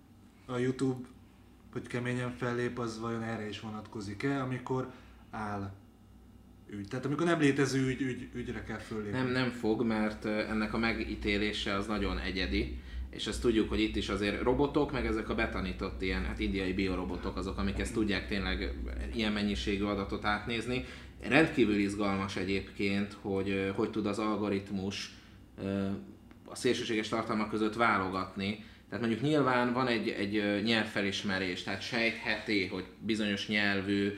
[0.46, 1.08] a YouTube,
[1.72, 4.92] hogy keményen fellép, az vajon erre is vonatkozik-e, amikor
[5.32, 5.72] áll
[6.72, 6.88] ügy.
[6.88, 9.18] Tehát amikor nem létező ügy, ügy ügyre kell föllépni.
[9.18, 12.78] Nem, nem fog, mert ennek a megítélése az nagyon egyedi,
[13.10, 16.74] és ezt tudjuk, hogy itt is azért robotok, meg ezek a betanított ilyen, hát indiai
[16.74, 18.74] biorobotok azok, amik ezt tudják tényleg
[19.16, 20.86] ilyen mennyiségű adatot átnézni.
[21.28, 25.12] Rendkívül izgalmas egyébként, hogy hogy tud az algoritmus
[26.46, 28.64] a szélsőséges tartalmak között válogatni.
[28.90, 34.12] Tehát mondjuk nyilván van egy, egy nyelvfelismerés, tehát sejtheti, hogy bizonyos nyelvű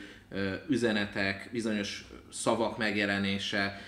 [0.69, 3.81] üzenetek, bizonyos szavak megjelenése,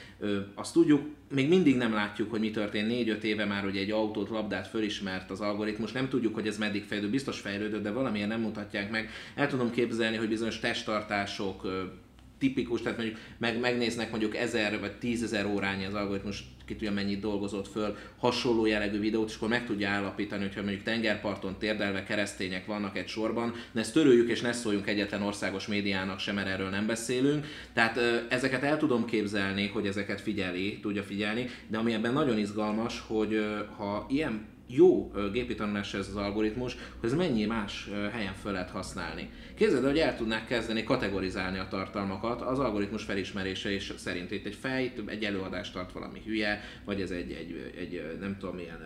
[0.55, 1.01] azt tudjuk,
[1.33, 2.91] még mindig nem látjuk, hogy mi történt.
[2.91, 6.83] 4-5 éve már, hogy egy autót, labdát fölismert az algoritmus, nem tudjuk, hogy ez meddig
[6.83, 9.09] fejlődő, biztos fejlődött, de valamilyen nem mutatják meg.
[9.35, 11.67] El tudom képzelni, hogy bizonyos testtartások,
[12.37, 17.19] tipikus, tehát mondjuk meg, megnéznek mondjuk 1000 vagy 10.000 órányi az algoritmus, ki tudja mennyit
[17.19, 22.65] dolgozott föl, hasonló jellegű videót, és akkor meg tudja állapítani, hogyha mondjuk tengerparton térdelve keresztények
[22.65, 26.69] vannak egy sorban, de ezt töröljük és ne szóljunk egyetlen országos médiának sem, mert erről
[26.69, 27.45] nem beszélünk.
[27.73, 27.99] Tehát
[28.29, 33.45] ezeket el tudom képzelni, hogy ezeket figyeli, tudja figyelni, de ami ebben nagyon izgalmas, hogy
[33.77, 38.69] ha ilyen jó gépi tanulás ez az algoritmus, hogy ez mennyi más helyen föl lehet
[38.69, 39.29] használni.
[39.55, 44.45] Képzeld, el, hogy el tudnák kezdeni kategorizálni a tartalmakat, az algoritmus felismerése és szerint itt
[44.45, 48.79] egy fej, egy előadást tart valami hülye, vagy ez egy, egy, egy nem tudom milyen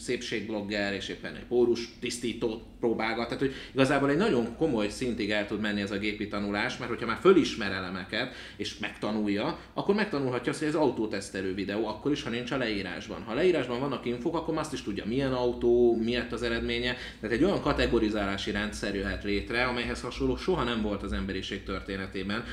[0.00, 3.24] szépségblogger, és éppen egy pórus tisztítót próbálgat.
[3.24, 6.90] Tehát, hogy igazából egy nagyon komoly szintig el tud menni ez a gépi tanulás, mert
[6.90, 12.22] hogyha már fölismer elemeket, és megtanulja, akkor megtanulhatja azt, hogy ez autótesztelő videó, akkor is,
[12.22, 13.22] ha nincs a leírásban.
[13.22, 16.96] Ha a leírásban vannak infok, akkor azt is tudja, milyen autó, mi lett az eredménye.
[17.20, 22.44] Tehát egy olyan kategorizálási rendszer jöhet létre, amelyhez hasonló soha nem volt az emberiség történetében.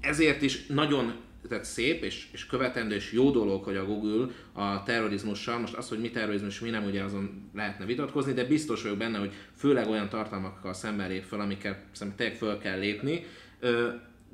[0.00, 1.12] Ezért is nagyon
[1.48, 5.88] tehát szép és, és követendő és jó dolog, hogy a Google a terrorizmussal, most az,
[5.88, 9.88] hogy mi terrorizmus, mi nem, ugye azon lehetne vitatkozni, de biztos vagyok benne, hogy főleg
[9.88, 13.24] olyan tartalmakkal szemben lép fel, amikkel szerintem tényleg föl kell lépni,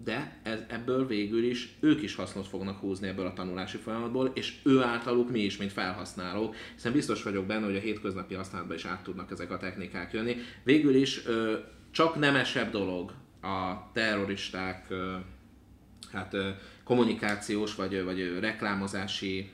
[0.04, 4.54] de ez, ebből végül is ők is hasznot fognak húzni ebből a tanulási folyamatból, és
[4.62, 8.84] ő általuk mi is, mint felhasználók, hiszen biztos vagyok benne, hogy a hétköznapi használatban is
[8.84, 10.36] át tudnak ezek a technikák jönni.
[10.64, 11.22] Végül is
[11.90, 14.86] csak nemesebb dolog a terroristák
[16.12, 16.36] hát
[16.86, 19.50] kommunikációs vagy, vagy reklámozási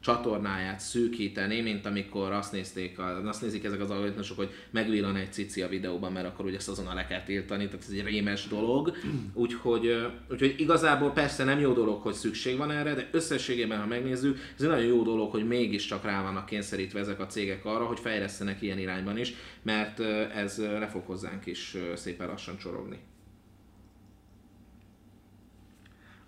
[0.00, 5.62] csatornáját szűkíteni, mint amikor azt, nézték, azt nézik ezek az algoritmusok, hogy megvillan egy cici
[5.62, 8.96] a videóban, mert akkor ugye ezt azonnal le kell tiltani, tehát ez egy rémes dolog.
[9.34, 14.38] Úgyhogy, úgyhogy igazából persze nem jó dolog, hogy szükség van erre, de összességében, ha megnézzük,
[14.56, 17.98] ez egy nagyon jó dolog, hogy mégiscsak rá vannak kényszerítve ezek a cégek arra, hogy
[17.98, 20.00] fejlesztenek ilyen irányban is, mert
[20.34, 22.98] ez le fog hozzánk is szépen lassan csorogni.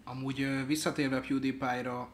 [0.04, 2.08] Amúgy visszatérve PewDiePie-ra,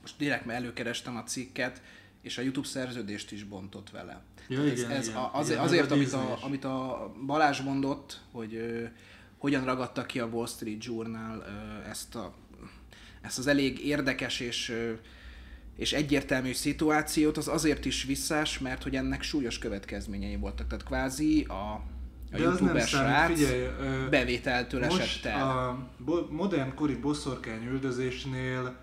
[0.00, 1.82] most direkt már előkerestem a cikket,
[2.22, 4.22] és a YouTube szerződést is bontott vele.
[4.48, 7.60] Ja, ez, igen, ez igen, a, az, igen, azért, a amit a, amit a Balázs
[7.60, 8.84] mondott, hogy ö,
[9.38, 12.34] hogyan ragadta ki a Wall Street Journal ö, ezt, a,
[13.20, 14.92] ezt az elég érdekes és, ö,
[15.76, 20.66] és egyértelmű szituációt, az azért is visszás, mert hogy ennek súlyos következményei voltak.
[20.66, 21.82] Tehát kvázi a,
[22.32, 25.48] a De az nem youtuber srác figyelj, ö, bevételtől esett Most el.
[25.48, 28.76] a bo- modern kori boszorkány üldözésnél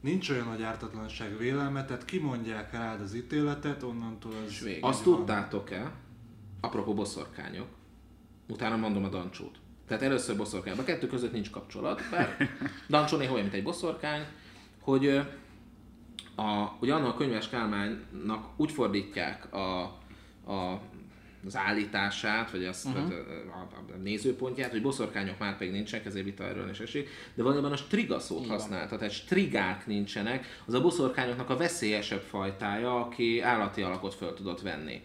[0.00, 4.50] nincs olyan nagy ártatlanság vélelme, tehát kimondják rád az ítéletet, onnantól az...
[4.50, 4.86] És vége.
[4.86, 5.14] Azt van.
[5.16, 5.92] tudtátok-e,
[6.60, 7.68] apropó boszorkányok,
[8.48, 9.58] utána mondom a Dancsót.
[9.86, 10.78] Tehát először boszorkány.
[10.78, 12.36] A kettő között nincs kapcsolat, bár
[12.88, 14.24] Dancsó néha olyan, mint egy boszorkány,
[14.80, 15.06] hogy
[16.36, 19.82] a, ugye annak a könyves Kálmánynak úgy fordítják a,
[20.52, 20.80] a
[21.46, 23.02] az állítását, vagy azt, uh-huh.
[23.02, 27.42] a, a, a, nézőpontját, hogy boszorkányok már pedig nincsenek, ezért vita erről is esik, de
[27.42, 33.40] valójában a striga szót használta, tehát strigák nincsenek, az a boszorkányoknak a veszélyesebb fajtája, aki
[33.40, 35.02] állati alakot föl tudott venni.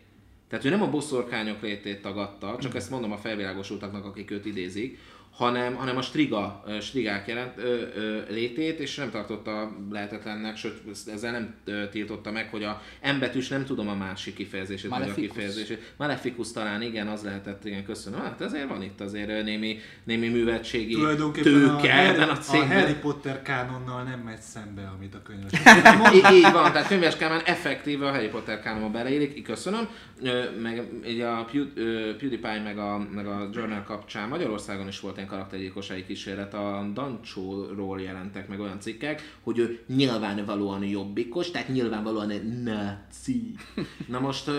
[0.48, 5.00] Tehát ő nem a boszorkányok létét tagadta, csak ezt mondom a felvilágosultaknak, akik őt idézik,
[5.36, 10.82] hanem, hanem a striga, strigák jelent, ö, ö, létét, és nem tartotta lehetetlennek, sőt
[11.14, 11.56] ezzel nem
[11.92, 12.82] tiltotta meg, hogy a
[13.16, 15.28] M betűs nem tudom a másik kifejezését, Maleficus.
[15.28, 15.94] kifejezését.
[15.98, 18.20] Maleficus talán igen, az lehetett, igen, köszönöm.
[18.20, 22.66] Hát ezért van itt azért némi, némi művetségi Tulajdonképpen tőke a, ebben a a.
[22.66, 25.52] Harry Potter kánonnal nem megy szembe, amit a könyves.
[26.16, 29.88] Í- így van, tehát könyves Kálmán effektíve a Harry Potter kánonba beleillik, így köszönöm.
[30.22, 35.00] Ö, Meg így a Pew- ö, PewDiePie meg a, meg a Journal kapcsán Magyarországon is
[35.00, 41.68] volt ilyen karaktergyilkossági kísérlet, a Dancsóról jelentek meg olyan cikkek, hogy ő nyilvánvalóan jobbikos, tehát
[41.68, 43.56] nyilvánvalóan egy nazi.
[44.08, 44.52] Na most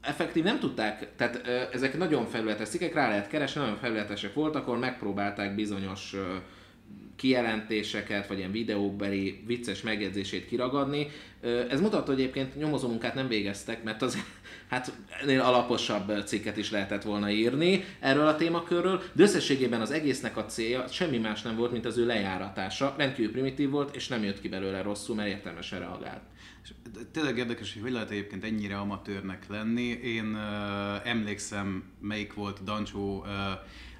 [0.00, 4.78] effektív nem tudták, tehát ezek nagyon felületes cikkek, rá lehet keresni, nagyon felületesek voltak, akkor
[4.78, 6.14] megpróbálták bizonyos
[7.16, 11.06] kijelentéseket, vagy ilyen videóbeli vicces megjegyzését kiragadni.
[11.68, 14.18] Ez mutatta, hogy egyébként nyomozó munkát nem végeztek, mert az
[14.70, 20.36] hát ennél alaposabb cikket is lehetett volna írni erről a témakörről, de összességében az egésznek
[20.36, 22.94] a célja semmi más nem volt, mint az ő lejáratása.
[22.98, 26.22] Rendkívül primitív volt, és nem jött ki belőle rosszul, mert értelmesen reagált.
[26.62, 26.72] És
[27.12, 29.88] tényleg érdekes, hogy hogy lehet egyébként ennyire amatőrnek lenni.
[30.02, 33.28] Én uh, emlékszem, melyik volt Dancsó uh,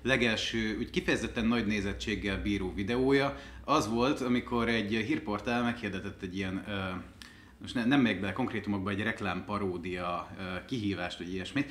[0.04, 3.36] legelső, úgy kifejezetten nagy nézettséggel bíró videója.
[3.64, 6.64] Az volt, amikor egy hírportál meghirdetett egy ilyen
[7.60, 10.30] most ne, nem megyek bele konkrétumokba, egy reklámparódia
[10.66, 11.70] kihívást, vagy ilyesmit,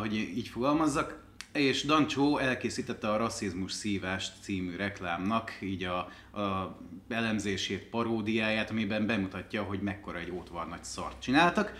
[0.00, 5.98] hogy így fogalmazzak, és Dancsó elkészítette a Rasszizmus Szívást című reklámnak így a,
[6.40, 6.78] a
[7.08, 11.74] elemzését, paródiáját, amiben bemutatja, hogy mekkora egy ótvar nagy szart csináltak.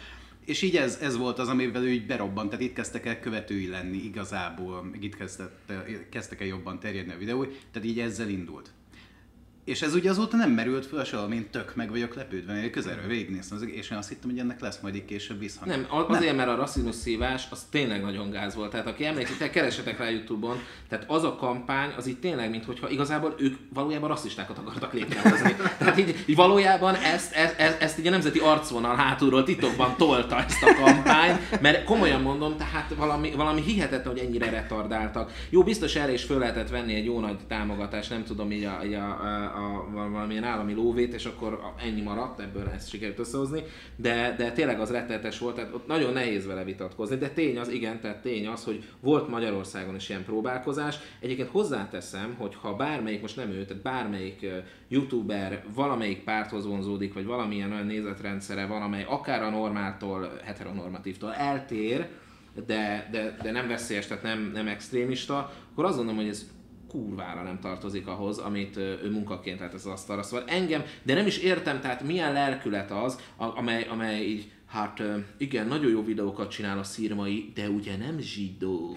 [0.44, 3.68] És így ez, ez volt az, amivel ő így berobbant, tehát itt kezdtek el követői
[3.68, 5.50] lenni igazából, meg itt kezdtek,
[6.10, 8.72] kezdtek el jobban terjedni a videói, tehát így ezzel indult.
[9.70, 13.06] És ez ugye azóta nem merült fel sehol, én tök meg vagyok lepődve, mert közelről
[13.06, 15.70] végignéztem, és én azt hittem, hogy ennek lesz majd egy később visszhang.
[15.70, 18.70] Nem, azért, mert a rasszizmus szívás az tényleg nagyon gáz volt.
[18.70, 20.56] Tehát aki emlékszik, keresetek rá Youtube-on,
[20.88, 25.56] tehát az a kampány, az így tényleg, mintha igazából ők valójában rasszistákat akartak létrehozni.
[25.78, 30.44] Tehát így, így valójában ezt, ezt, ezt, ezt így a nemzeti arcvonal hátulról titokban tolta
[30.44, 35.32] ezt a kampány, mert komolyan mondom, tehát valami, valami hihetetlen, hogy ennyire retardáltak.
[35.50, 38.80] Jó, biztos erre is föl lehetett venni egy jó nagy támogatást, nem tudom, így a,
[38.84, 43.62] így a, a, a valamilyen állami lóvét, és akkor ennyi maradt, ebből ezt sikerült összehozni,
[43.96, 47.68] de, de tényleg az rettenetes volt, tehát ott nagyon nehéz vele vitatkozni, de tény az,
[47.68, 50.98] igen, tehát tény az, hogy volt Magyarországon is ilyen próbálkozás.
[51.20, 54.46] Egyébként hozzáteszem, hogy ha bármelyik, most nem ő, tehát bármelyik
[54.88, 62.08] youtuber valamelyik párthoz vonzódik, vagy valamilyen olyan nézetrendszere van, amely akár a normáltól, heteronormatívtól eltér,
[62.66, 66.50] de, de, de nem veszélyes, tehát nem, nem extrémista, akkor azt gondolom, hogy ez
[66.90, 70.22] kurvára nem tartozik ahhoz, amit ő munkaként lett az asztalra.
[70.22, 75.02] Szóval engem, de nem is értem, tehát milyen lelkület az, amely, amely így hát
[75.36, 78.96] igen, nagyon jó videókat csinál a szírmai, de ugye nem zsidó.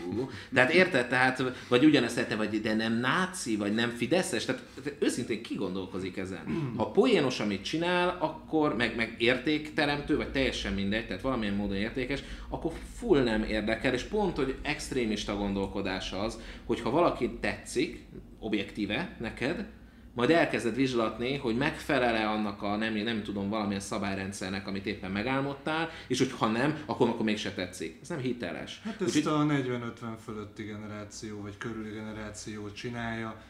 [0.53, 1.07] Tehát érted?
[1.07, 4.45] Tehát, vagy ugyanezt tette, vagy de nem náci, vagy nem fideszes.
[4.45, 6.73] Tehát, tehát őszintén kigondolkozik ezen.
[6.77, 12.23] Ha poénos, amit csinál, akkor meg, meg értékteremtő, vagy teljesen mindegy, tehát valamilyen módon értékes,
[12.49, 18.05] akkor full nem érdekel, és pont, hogy extrémista gondolkodás az, hogy ha valaki tetszik,
[18.39, 19.65] objektíve neked,
[20.13, 25.89] majd elkezded vizslatni, hogy megfelele annak a nem, nem tudom, valamilyen szabályrendszernek, amit éppen megálmodtál,
[26.07, 27.97] és hogy ha nem, akkor, akkor mégse tetszik.
[28.01, 28.81] Ez nem hiteles.
[28.83, 29.33] Hát ezt Úgyhogy...
[29.33, 29.91] a 40-50
[30.23, 33.41] fölötti generáció, vagy körüli generáció csinálja.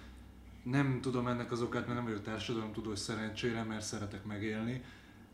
[0.64, 4.82] Nem tudom ennek az okát, mert nem vagyok társadalomtudós szerencsére, mert szeretek megélni,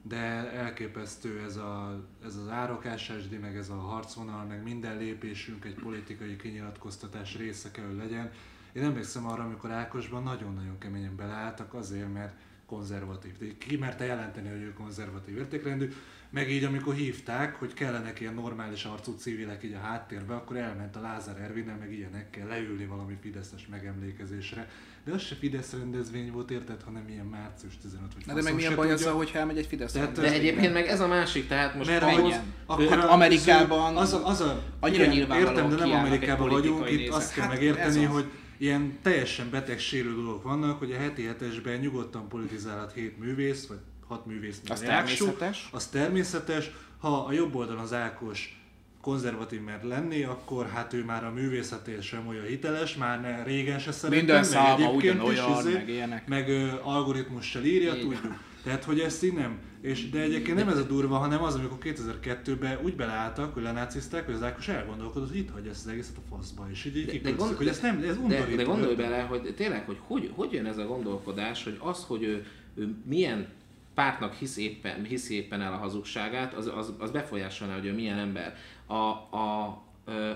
[0.02, 5.74] de elképesztő ez, a, ez az árakás meg ez a harcvonal, meg minden lépésünk egy
[5.74, 8.32] politikai kinyilatkoztatás része kell, hogy legyen
[8.74, 12.34] én emlékszem arra, amikor Ákosban nagyon-nagyon keményen beleálltak azért, mert
[12.70, 13.58] konzervatív.
[13.58, 15.92] Ki merte jelenteni, hogy ő konzervatív értékrendű,
[16.30, 20.96] meg így amikor hívták, hogy kellenek ilyen normális arcú civilek így a háttérbe, akkor elment
[20.96, 24.70] a Lázár Ervinnel, meg ilyenekkel leülni valami Fideszes megemlékezésre.
[25.04, 28.76] De az se Fidesz rendezvény volt, érted, hanem ilyen március 15 vagy de meg milyen
[28.76, 31.90] baj az, hogy elmegy egy Fidesz tehát, De egyébként meg ez a másik, tehát most
[31.90, 35.04] Mert ahhoz, akkor hát Amerikában az a, az a, annyira
[35.38, 40.44] Értem, de nem Amerikában vagyunk, itt azt kell hát megérteni, hogy ilyen teljesen beteg dolgok
[40.44, 45.70] vannak, hogy a heti hetesben nyugodtan politizálhat hét művész, vagy hat művész, az természetes.
[45.72, 46.72] Az természetes.
[47.00, 48.62] Ha a jobb oldalon az Ákos
[49.02, 53.80] konzervatív mer lenni, akkor hát ő már a művészetén sem olyan hiteles, már ne, régen
[53.80, 56.28] se szeretem, Minden száma ugyanolyan, izé, meg ilyenek.
[56.28, 58.02] Meg ö, algoritmussal írja, Így.
[58.02, 58.34] tudjuk.
[58.70, 59.60] Tehát, hogy ezt így nem.
[59.82, 64.26] És, de egyébként nem ez a durva, hanem az, amikor 2002-ben úgy beleálltak, hogy lenácizták,
[64.26, 67.22] hogy az Ákos elgondolkodott, hogy itt hagyja ezt az egészet a faszba, és így, így
[67.22, 68.50] de, de gond, hogy ez nem, ez undorító.
[68.50, 72.04] De, de gondolj bele, hogy tényleg, hogy, hogy hogy jön ez a gondolkodás, hogy az,
[72.04, 72.46] hogy ő,
[72.76, 73.48] ő milyen
[73.94, 78.18] pártnak hisz éppen, hisz éppen el a hazugságát, az, az, az befolyásolná, hogy ő milyen
[78.18, 78.56] ember.
[78.86, 79.66] A, a,
[80.06, 80.28] a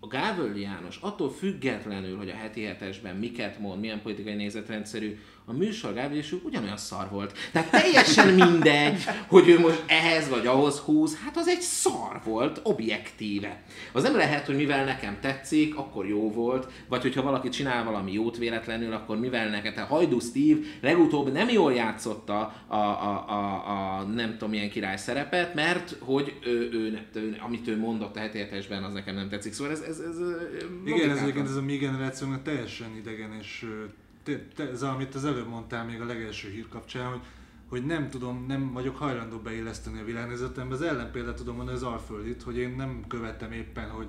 [0.00, 5.18] a Gávöl János attól függetlenül, hogy a heti hetesben miket mond, milyen politikai nézetrendszerű,
[5.48, 7.32] a műsor Gábor ugyanolyan szar volt.
[7.52, 12.60] Tehát teljesen mindegy, hogy ő most ehhez vagy ahhoz húz, hát az egy szar volt,
[12.62, 13.62] objektíve.
[13.92, 18.12] Az nem lehet, hogy mivel nekem tetszik, akkor jó volt, vagy hogyha valaki csinál valami
[18.12, 23.98] jót véletlenül, akkor mivel neked, a Hajdú Steve legutóbb nem jól játszotta a, a, a,
[23.98, 28.20] a nem tudom milyen király szerepet, mert hogy ő, ő, ő, amit ő mondott a
[28.20, 29.52] hetéltesben, az nekem nem tetszik.
[29.52, 30.16] Szóval ez, ez, ez
[30.84, 33.66] Igen, ez egyébként ez a mi generációnak teljesen idegen és
[34.28, 37.20] te, te, ez, amit az előbb mondtál még a legelső hír kapcsán, hogy,
[37.68, 40.74] hogy nem tudom, nem vagyok hajlandó beilleszteni a világnézetembe.
[40.74, 44.06] Az ellenpéldát tudom mondani az Alföldit, hogy én nem követtem éppen, hogy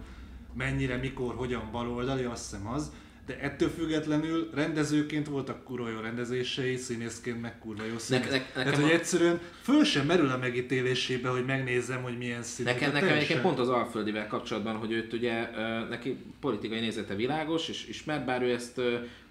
[0.54, 2.92] mennyire, mikor, hogyan baloldali, azt hiszem az,
[3.30, 8.30] de ettől függetlenül rendezőként voltak kurva jó rendezései, színészként meg kurva jó színész.
[8.30, 12.66] Ne, ne, Tehát, hogy egyszerűen föl sem merül a megítélésébe, hogy megnézzem, hogy milyen szín.
[12.66, 15.50] Nekem, nekem egyébként pont az Alföldivel kapcsolatban, hogy őt ugye,
[15.90, 18.82] neki politikai nézete világos, és ismert, bár ő ezt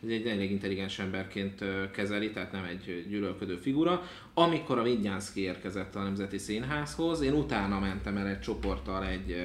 [0.09, 4.03] egy elég intelligens emberként kezeli, tehát nem egy gyűlölködő figura.
[4.35, 9.37] Amikor a Vidnyánszki érkezett a Nemzeti Színházhoz, én utána mentem el egy csoporttal egy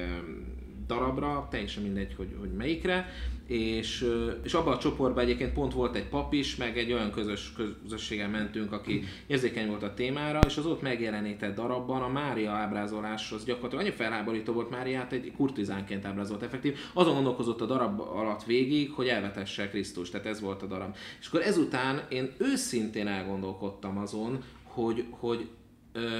[0.86, 3.08] darabra, teljesen mindegy, hogy, hogy melyikre,
[3.46, 4.10] és,
[4.42, 8.30] és abban a csoportban egyébként pont volt egy pap is, meg egy olyan közös közösségen
[8.30, 13.44] mentünk, aki érzékeny volt a témára, és az ott megjelenített darabban a Mária ábrázolás az
[13.44, 16.78] gyakorlatilag annyi felháborító volt Máriát, egy kurtizánként ábrázolt effektív.
[16.92, 20.96] Azon gondolkozott a darab alatt végig, hogy elvetesse Krisztus, tehát ez volt a darab.
[21.20, 25.48] És akkor ezután én őszintén elgondolkodtam azon, hogy, hogy
[25.92, 26.18] ö,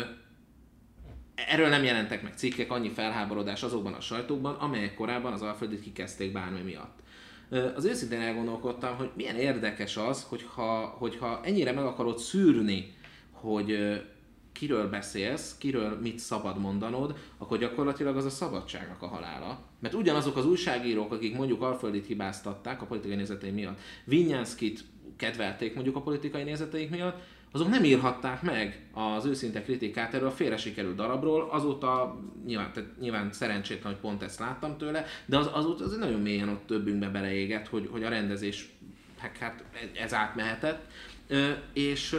[1.34, 6.32] Erről nem jelentek meg cikkek, annyi felháborodás azokban a sajtókban, amelyek korábban az Alföldit kikezdték
[6.32, 6.98] bármi miatt.
[7.76, 12.94] Az őszintén elgondolkodtam, hogy milyen érdekes az, hogyha, hogyha ennyire meg akarod szűrni,
[13.30, 14.00] hogy
[14.52, 19.58] kiről beszélsz, kiről mit szabad mondanod, akkor gyakorlatilag az a szabadságnak a halála.
[19.80, 24.84] Mert ugyanazok az újságírók, akik mondjuk Alföldit hibáztatták a politikai nézetei miatt, Vinyánszkit
[25.16, 27.22] kedvelték mondjuk a politikai nézeteik miatt,
[27.54, 32.90] azok nem írhatták meg az őszinte kritikát erről a félre sikerült darabról, azóta nyilván, tehát
[33.00, 37.08] nyilván szerencsétlen, hogy pont ezt láttam tőle, de az, azóta az nagyon mélyen ott többünkbe
[37.08, 38.72] beleégett, hogy, hogy a rendezés
[39.18, 40.86] hát, hát ez átmehetett,
[41.72, 42.16] és,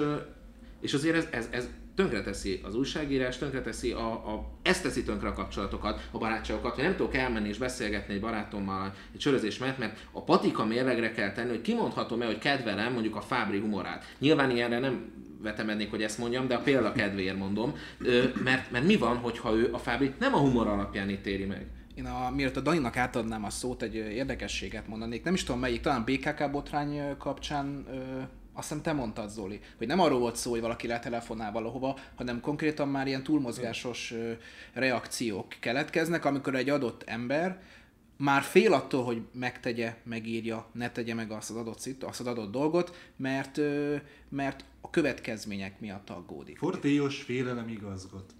[0.82, 5.34] és azért ez, ez, ez tönkreteszi az újságírás, tönkreteszi a, a, ezt teszi tönkre a
[5.34, 10.08] kapcsolatokat, a barátságokat, hogy nem tudok elmenni és beszélgetni egy barátommal egy sörözés mellett, mert
[10.12, 14.04] a patika mérlegre kell tenni, hogy kimondhatom-e, hogy kedvelem mondjuk a Fábri humorát.
[14.20, 17.76] Nyilván ilyenre nem vetemednék, hogy ezt mondjam, de a példa kedvéért mondom,
[18.44, 21.68] mert, mert mi van, hogyha ő a Fábri nem a humor alapján ítéli meg?
[21.96, 25.24] Én a, mielőtt a Daninak átadnám a szót, egy érdekességet mondanék.
[25.24, 27.86] Nem is tudom melyik, talán BKK botrány kapcsán
[28.56, 32.42] azt hiszem te mondtad, Zoli, hogy nem arról volt szó, hogy valaki letelefonál valahova, hanem
[32.42, 34.14] konkrétan már ilyen túlmozgásos
[34.74, 37.62] reakciók keletkeznek, amikor egy adott ember
[38.18, 42.52] már fél attól, hogy megtegye, megírja, ne tegye meg azt az adott, azt az adott
[42.52, 43.60] dolgot, mert,
[44.30, 46.58] mert a következmények miatt aggódik.
[46.58, 48.35] Fortélyos félelem igazgat.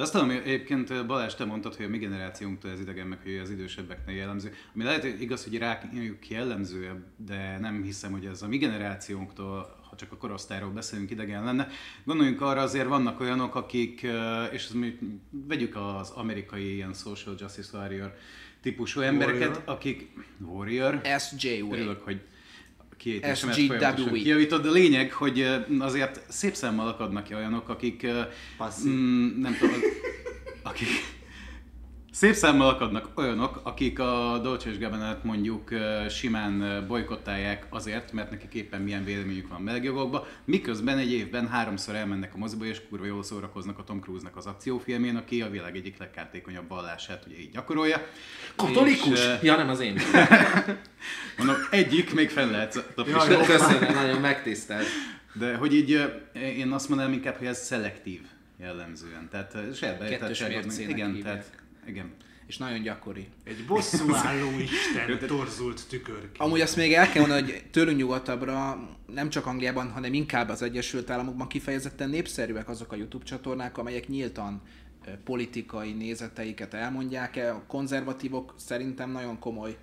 [0.00, 3.50] Azt tudom, egyébként Balázs, te mondtad, hogy a mi generációnktól ez idegen, meg hogy az
[3.50, 4.52] idősebbeknél jellemző.
[4.74, 9.78] Ami lehet, hogy igaz, hogy rájuk jellemző, de nem hiszem, hogy ez a mi generációnktól,
[9.90, 11.68] ha csak a korosztályról beszélünk, idegen lenne.
[12.04, 14.06] Gondoljunk arra, azért vannak olyanok, akik,
[14.52, 14.98] és ez mi,
[15.30, 18.14] vegyük az amerikai ilyen social justice warrior
[18.62, 19.62] típusú embereket, Warrior.
[19.64, 21.48] akik Warrior, SJ.
[21.70, 22.20] Örülök, hogy
[23.00, 23.66] kiejtésemet SGWE.
[23.66, 25.46] folyamatosan kijavítod, de a lényeg, hogy
[25.78, 28.06] azért szép szemmel akadnak ki olyanok, akik,
[28.56, 28.92] Passzív.
[28.92, 29.80] mm, nem tudom,
[30.62, 30.88] akik,
[32.12, 35.68] szép szemmel akadnak olyanok, akik a Dolce Gabbana-t mondjuk
[36.08, 42.34] simán bolykottálják azért, mert nekik éppen milyen véleményük van melegjogokba, miközben egy évben háromszor elmennek
[42.34, 45.98] a moziba, és kurva jól szórakoznak a Tom Cruise-nak az akciófilmjén, aki a világ egyik
[45.98, 48.06] legkártékonyabb vallását ugye így gyakorolja.
[48.56, 49.18] Katolikus?
[49.18, 49.98] És, Ja, nem az én.
[51.38, 53.32] Mondom, egyik még fenn lehet Ja, taposni.
[53.34, 53.40] jó.
[53.40, 54.86] Köszönöm, nagyon megtisztelt.
[55.32, 56.20] De hogy így,
[56.56, 58.20] én azt mondanám inkább, hogy ez szelektív
[58.60, 59.28] jellemzően.
[59.30, 61.24] Tehát beállítottságot, mércének igen, hívják.
[61.24, 62.10] tehát, igen.
[62.46, 63.28] És nagyon gyakori.
[63.44, 66.30] Egy bosszúálló isten torzult tükör.
[66.36, 70.62] Amúgy azt még el kell mondani, hogy tőlünk nyugatabbra, nem csak Angliában, hanem inkább az
[70.62, 74.62] Egyesült Államokban kifejezetten népszerűek azok a YouTube csatornák, amelyek nyíltan
[75.24, 77.36] politikai nézeteiket elmondják.
[77.36, 79.76] A konzervatívok szerintem nagyon komoly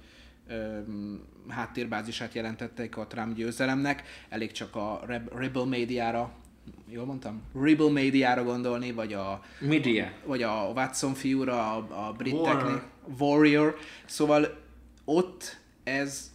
[1.48, 4.04] háttérbázisát jelentettek a Trump győzelemnek.
[4.30, 6.34] Elég csak a Reb- Rebel médiára,
[6.90, 7.42] jól mondtam?
[7.54, 10.12] Rebel médiára gondolni, vagy a Media.
[10.26, 12.84] vagy a Watson fiúra, a, a briteknél, Warrior.
[13.20, 13.76] Warrior.
[14.06, 14.58] Szóval
[15.06, 16.32] ott ez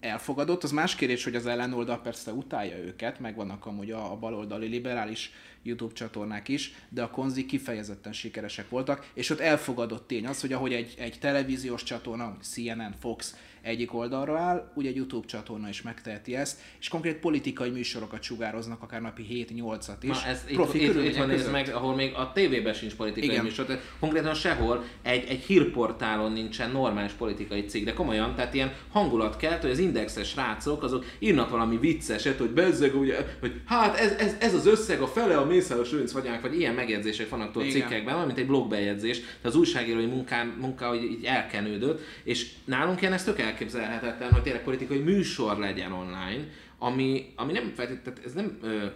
[0.00, 0.62] elfogadott.
[0.62, 4.66] Az más kérdés, hogy az ellenoldal persze utálja őket, meg vannak amúgy a, a baloldali
[4.66, 5.32] liberális
[5.62, 10.52] YouTube csatornák is, de a konzi kifejezetten sikeresek voltak, és ott elfogadott tény az, hogy
[10.52, 13.36] ahogy egy, egy televíziós csatorna, CNN, Fox
[13.66, 18.82] egyik oldalra áll, úgy egy YouTube csatorna is megteheti ezt, és konkrét politikai műsorokat sugároznak,
[18.82, 20.08] akár napi 7-8-at is.
[20.08, 23.28] Na, ez itt, profi itt, itt van nézd meg, ahol még a tévében sincs politikai
[23.28, 23.44] Igen.
[23.44, 28.72] műsor, tehát konkrétan sehol egy, egy hírportálon nincsen normális politikai cikk, de komolyan, tehát ilyen
[28.92, 33.96] hangulat kelt, hogy az indexes rácok, azok írnak valami vicceset, hogy bezzeg, ugye, hogy hát
[33.96, 37.56] ez, ez, ez, az összeg a fele a Mészáros Lőrinc vagyának, vagy ilyen megjegyzések vannak
[37.56, 37.70] Igen.
[37.70, 43.00] cikkekben, olyan, mint egy blogbejegyzés, tehát az újságírói munkán, munka hogy így elkenődött, és nálunk
[43.00, 46.44] ilyen ez tök elképzelhetetlen, hogy tényleg politikai műsor legyen online,
[46.78, 48.86] ami, ami nem feltétlenül, ez nem ö,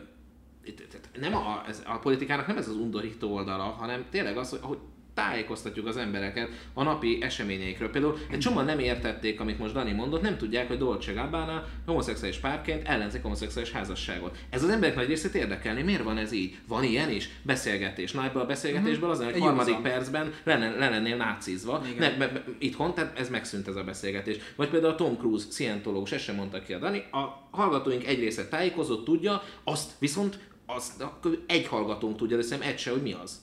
[1.21, 4.79] nem a, ez, a politikának nem ez az undorító oldala, hanem tényleg az, hogy, hogy
[5.15, 7.91] tájékoztatjuk az embereket a napi eseményeikről.
[7.91, 12.37] Például egy csomóan nem értették, amit most Dani mondott, nem tudják, hogy Dolce Gabbana homoszexuális
[12.37, 14.37] párként ellenzik homoszexuális házasságot.
[14.51, 16.59] Ez az emberek nagy részét érdekelni, miért van ez így?
[16.69, 17.29] Van ilyen is?
[17.43, 18.13] Beszélgetés.
[18.13, 19.83] Na ebből a beszélgetésből az, hogy Egy harmadik józan.
[19.83, 21.83] percben le, le lennél nácizva.
[21.99, 24.37] Ne, be, be, itthon, tehát ez megszűnt ez a beszélgetés.
[24.57, 28.19] Vagy például a Tom Cruise szientológus, ezt sem mondta ki a Dani, a hallgatóink egy
[28.19, 31.05] része tájékozott, tudja, azt viszont azt,
[31.47, 33.41] egy hallgatónk tudja, de szerintem egy se, hogy mi az.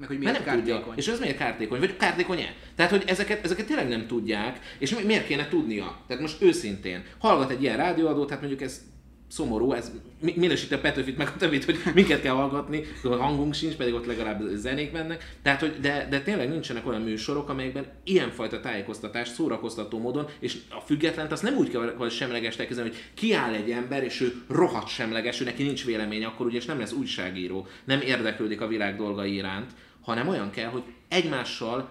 [0.00, 0.74] Meg hogy Mert miért nem tudja.
[0.74, 0.96] kártékony.
[0.98, 1.78] És ez miért kártékony?
[1.78, 2.54] Vagy kártékony-e?
[2.76, 5.98] Tehát, hogy ezeket, ezeket tényleg nem tudják, és mi- miért kéne tudnia?
[6.06, 8.80] Tehát most őszintén, hallgat egy ilyen rádióadót, tehát mondjuk ez
[9.28, 13.74] szomorú, ez mi- minősíti a Petőfit meg a többit, hogy minket kell hallgatni, hangunk sincs,
[13.74, 15.36] pedig ott legalább zenék mennek.
[15.42, 20.80] Tehát, hogy de, de tényleg nincsenek olyan műsorok, amelyekben ilyenfajta tájékoztatás szórakoztató módon, és a
[20.80, 24.88] függetlent azt nem úgy kell hogy semlegesnek kezelni, hogy kiáll egy ember, és ő rohadt
[24.88, 28.96] semleges, ő neki nincs véleménye, akkor ugye és nem lesz újságíró, nem érdeklődik a világ
[28.96, 29.70] dolgai iránt,
[30.02, 31.90] hanem olyan kell, hogy egymással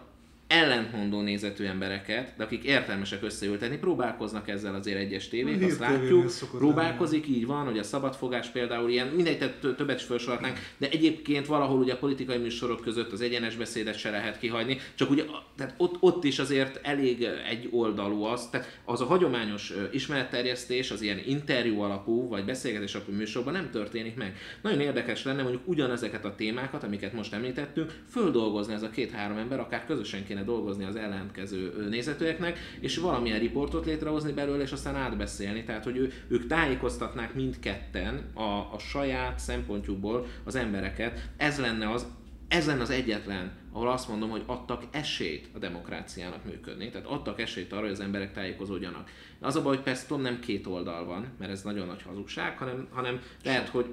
[0.50, 7.28] ellentmondó nézetű embereket, de akik értelmesek összeültetni, próbálkoznak ezzel azért egyes tévék, azt látjuk, próbálkozik,
[7.28, 11.46] így van, hogy a szabadfogás például ilyen, mindegy, tehát tö- többet is felsorolhatnánk, de egyébként
[11.46, 15.24] valahol ugye a politikai műsorok között az egyenes beszédet se lehet kihagyni, csak ugye
[15.58, 20.92] tehát ott, ott is azért elég egy oldalú az, tehát az a hagyományos ö, ismeretterjesztés,
[20.92, 24.36] az ilyen interjú alapú, vagy beszélgetés alapú műsorban nem történik meg.
[24.62, 29.60] Nagyon érdekes lenne mondjuk ugyanezeket a témákat, amiket most említettünk, földolgozni ez a két-három ember,
[29.60, 34.96] akár közösen kéne dolgozni az ellentkező ö, nézetőeknek, és valamilyen riportot létrehozni belőle, és aztán
[34.96, 35.64] átbeszélni.
[35.64, 41.30] Tehát, hogy ő, ők tájékoztatnák mindketten a, a saját szempontjukból az embereket.
[41.38, 42.06] Ez lenne az,
[42.50, 47.42] ez lenne az egyetlen, ahol azt mondom, hogy adtak esélyt a demokráciának működni, tehát adtak
[47.42, 49.10] esélyt arra, hogy az emberek tájékozódjanak.
[49.40, 52.58] Az a baj, hogy persze tudom, nem két oldal van, mert ez nagyon nagy hazugság,
[52.58, 53.86] hanem, hanem lehet, hogy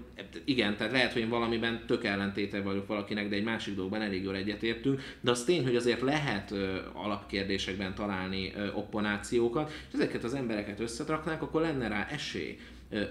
[0.45, 4.23] igen, tehát lehet, hogy én valamiben tök ellentéte vagyok valakinek, de egy másik dologban elég
[4.23, 10.25] jól egyetértünk, de az tény, hogy azért lehet ö, alapkérdésekben találni ö, opponációkat, és ezeket
[10.25, 12.59] az embereket összetraknánk, akkor lenne rá esély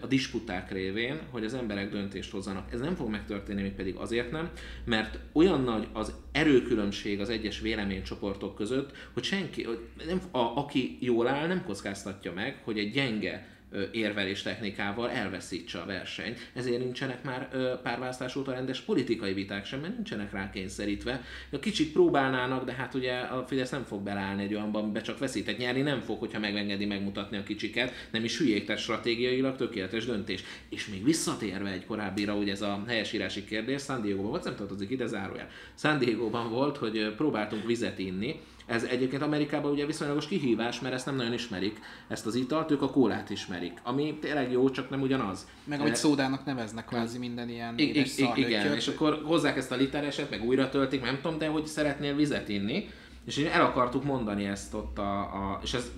[0.01, 2.73] a disputák révén, hogy az emberek döntést hozzanak.
[2.73, 4.51] Ez nem fog megtörténni, még pedig azért nem,
[4.85, 9.67] mert olyan nagy az erőkülönbség az egyes véleménycsoportok között, hogy senki,
[10.07, 13.54] nem, a, aki jól áll, nem kockáztatja meg, hogy egy gyenge
[13.91, 16.39] érvelés technikával elveszítse a versenyt.
[16.53, 17.49] Ezért nincsenek már
[17.81, 21.23] párválasztás óta rendes politikai viták sem, mert nincsenek rá kényszerítve.
[21.51, 25.17] A kicsit próbálnának, de hát ugye a Fidesz nem fog belállni egy olyanban, amiben csak
[25.17, 30.05] veszített nyerni, nem fog, hogyha megengedi megmutatni a kicsiket, nem is hülyék, tehát stratégiailag tökéletes
[30.05, 30.43] döntés.
[30.69, 34.89] És még visszatérve egy korábbira, ugye ez a helyesírási kérdés, San Diego-ban volt, nem tartozik
[34.89, 35.49] ide zárójel.
[35.77, 41.05] San Diego-ban volt, hogy próbáltunk vizet inni, ez egyébként Amerikában ugye viszonylagos kihívás, mert ezt
[41.05, 45.01] nem nagyon ismerik, ezt az italt, ők a kólát ismerik, ami tényleg jó, csak nem
[45.01, 45.47] ugyanaz.
[45.63, 49.71] Meg amit szódának neveznek kvázi minden ilyen I- I- I- Igen, és akkor hozzák ezt
[49.71, 52.89] a litereset, meg újra töltik, nem tudom, de hogy szeretnél vizet inni,
[53.25, 55.91] és el akartuk mondani ezt ott a, a és ez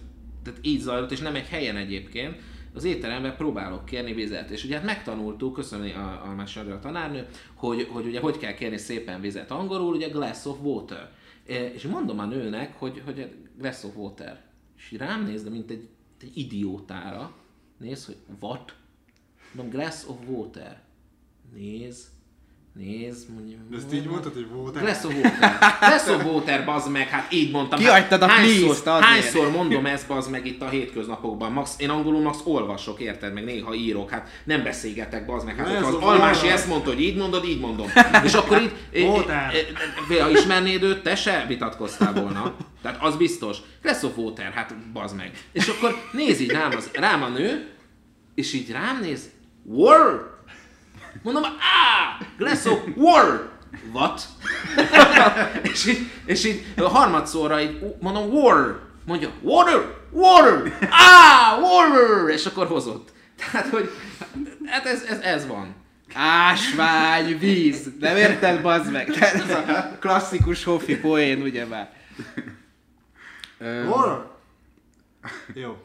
[0.44, 2.36] tehát így zajlott, és nem egy helyen egyébként,
[2.78, 4.50] az étteremben próbálok kérni vizet.
[4.50, 8.78] És ugye hát megtanultuk, köszönöm a, a a tanárnő, hogy, hogy ugye hogy kell kérni
[8.78, 11.12] szépen vizet angolul, ugye glass of water.
[11.48, 14.46] És mondom a nőnek, hogy, hogy glass of water.
[14.78, 15.90] És rám néz, de mint egy,
[16.22, 17.36] egy idiótára.
[17.78, 18.76] Néz, hogy what?
[19.54, 20.84] Mondom, glass of water.
[21.54, 22.10] Néz,
[22.78, 23.60] Nézd, mondjuk.
[23.70, 24.82] De ezt így mondtad, hogy water?
[24.82, 25.58] Glass of water.
[25.80, 27.80] Glass of water, bazd meg, hát így mondtam.
[27.80, 31.52] Kihagytad hát, a hányszor, hányszor mondom ezt, bazd meg itt a hétköznapokban.
[31.52, 33.34] Max, én angolul max olvasok, érted?
[33.34, 35.56] Meg néha írok, hát nem beszélgetek, bazd meg.
[35.56, 37.88] Hát, az Almási ezt mondta, hogy így mondod, így mondom.
[38.24, 38.72] És akkor így,
[39.08, 39.54] water.
[40.20, 42.56] ha ismernéd őt, te se vitatkoztál volna.
[42.82, 43.58] Tehát az biztos.
[43.82, 45.32] Glass of water, hát bazd meg.
[45.52, 47.70] És akkor néz így rám, az, rám a nő,
[48.36, 49.30] és így rám néz,
[49.64, 50.37] World!
[51.28, 51.44] Mondom,
[52.38, 53.50] Glass of War!
[53.92, 54.28] What?
[55.72, 58.80] és, így, és így a harmadszorra így mondom, war!
[59.06, 59.96] Mondja, water!
[60.12, 60.78] Water!
[60.90, 62.30] Ah, water!
[62.30, 63.12] És akkor hozott.
[63.36, 63.90] Tehát, hogy
[64.66, 65.76] hát ez, ez, ez van.
[66.14, 67.90] Ásvány, víz.
[68.00, 69.12] Nem érted, bazd meg?
[69.12, 71.90] Tehát ez a klasszikus hofi poén, ugye már.
[73.60, 74.26] Water!
[75.54, 75.78] Jó.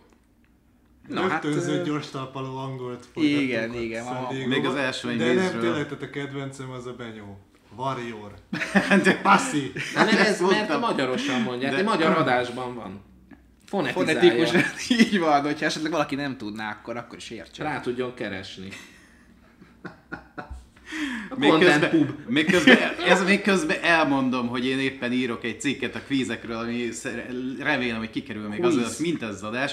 [1.12, 4.04] Na, Rögtönző hát, gyors talpaló angolt Igen, igen.
[4.48, 7.38] Még az első De nem tényleg, tehát a kedvencem az a Benyó.
[7.76, 8.34] Warrior.
[9.04, 9.72] De passzi.
[9.94, 13.00] Nem, ez, mert a magyarosan mondják, de magyar adásban van.
[13.66, 17.62] Fonetikusan, így van, hogyha esetleg valaki nem tudná, akkor, akkor is értse.
[17.62, 18.68] Rá tudjon keresni.
[21.36, 22.10] még közben, pub.
[22.26, 26.88] Még közben, ez még közben elmondom, hogy én éppen írok egy cikket a kvízekről, ami
[27.58, 29.72] remélem, hogy kikerül még az, az mint az adás.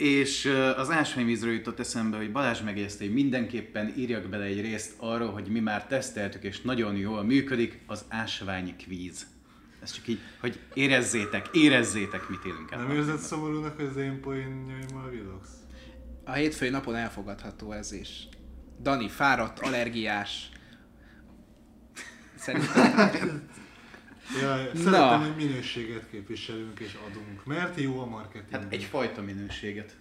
[0.00, 5.30] És az ásványvízről jutott eszembe, hogy Balázs megjegyezte, hogy mindenképpen írjak bele egy részt arról,
[5.30, 9.26] hogy mi már teszteltük, és nagyon jól működik az ásványi kvíz.
[9.82, 12.78] Ez csak így, hogy érezzétek, érezzétek, mit élünk el.
[12.78, 15.50] Nem érzed szomorúnak, hogy az én poénjaimmal vilogsz?
[16.24, 18.28] A hétfői napon elfogadható ez is.
[18.82, 20.50] Dani, fáradt, allergiás.
[22.36, 23.48] Szerintem...
[24.40, 28.50] Ja, szeretem, hogy minőséget képviselünk és adunk, mert jó a marketing.
[28.50, 29.96] Hát egyfajta minőséget.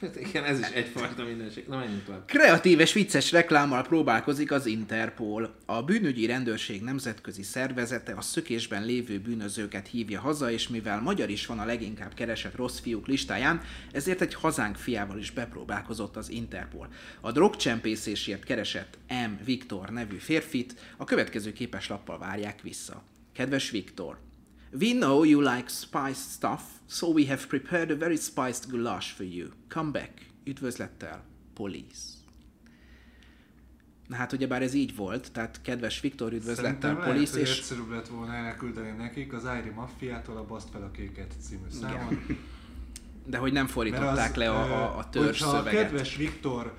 [0.00, 1.64] Hát igen, ez is egyfajta minőség.
[1.68, 2.26] Na menjünk tovább.
[2.26, 5.54] Kreatív és vicces reklámmal próbálkozik az Interpol.
[5.66, 11.46] A bűnügyi rendőrség nemzetközi szervezete a szökésben lévő bűnözőket hívja haza, és mivel magyar is
[11.46, 13.60] van a leginkább keresett rossz fiúk listáján,
[13.92, 16.88] ezért egy hazánk fiával is bepróbálkozott az Interpol.
[17.20, 19.44] A drogcsempészésért keresett M.
[19.44, 23.02] Viktor nevű férfit a következő képeslappal várják vissza.
[23.38, 24.18] Kedves Viktor,
[24.72, 29.24] We know you like spiced stuff, so we have prepared a very spiced goulash for
[29.24, 29.50] you.
[29.68, 30.10] Come back.
[30.44, 31.24] Üdvözlettel,
[31.54, 32.00] Police.
[34.06, 37.32] Na hát ugyebár ez így volt, tehát kedves Viktor, üdvözlettel, Police.
[37.32, 37.58] Lehet, és...
[37.58, 42.26] egyszerűbb lett volna elküldeni nekik az Ári Maffiától a Baszt fel a kéket című számon.
[43.26, 45.66] De hogy nem fordították az, le a, a, a törzs szöveget.
[45.66, 46.74] a kedves Viktor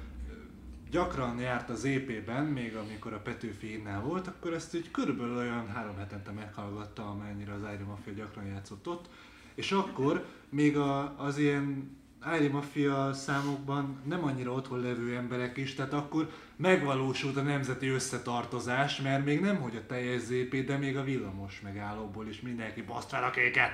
[0.91, 5.67] gyakran járt az EP-ben, még amikor a Petőfi innál volt, akkor ezt így körülbelül olyan
[5.67, 9.09] három hetente meghallgatta, amennyire az Iron Mafia gyakran játszott ott.
[9.55, 11.97] És akkor még a, az ilyen
[12.39, 19.01] Iron Mafia számokban nem annyira otthon levő emberek is, tehát akkor megvalósult a nemzeti összetartozás,
[19.01, 23.09] mert még nem hogy a teljes ZP, de még a villamos megállóból is mindenki baszt
[23.09, 23.71] fel a kéket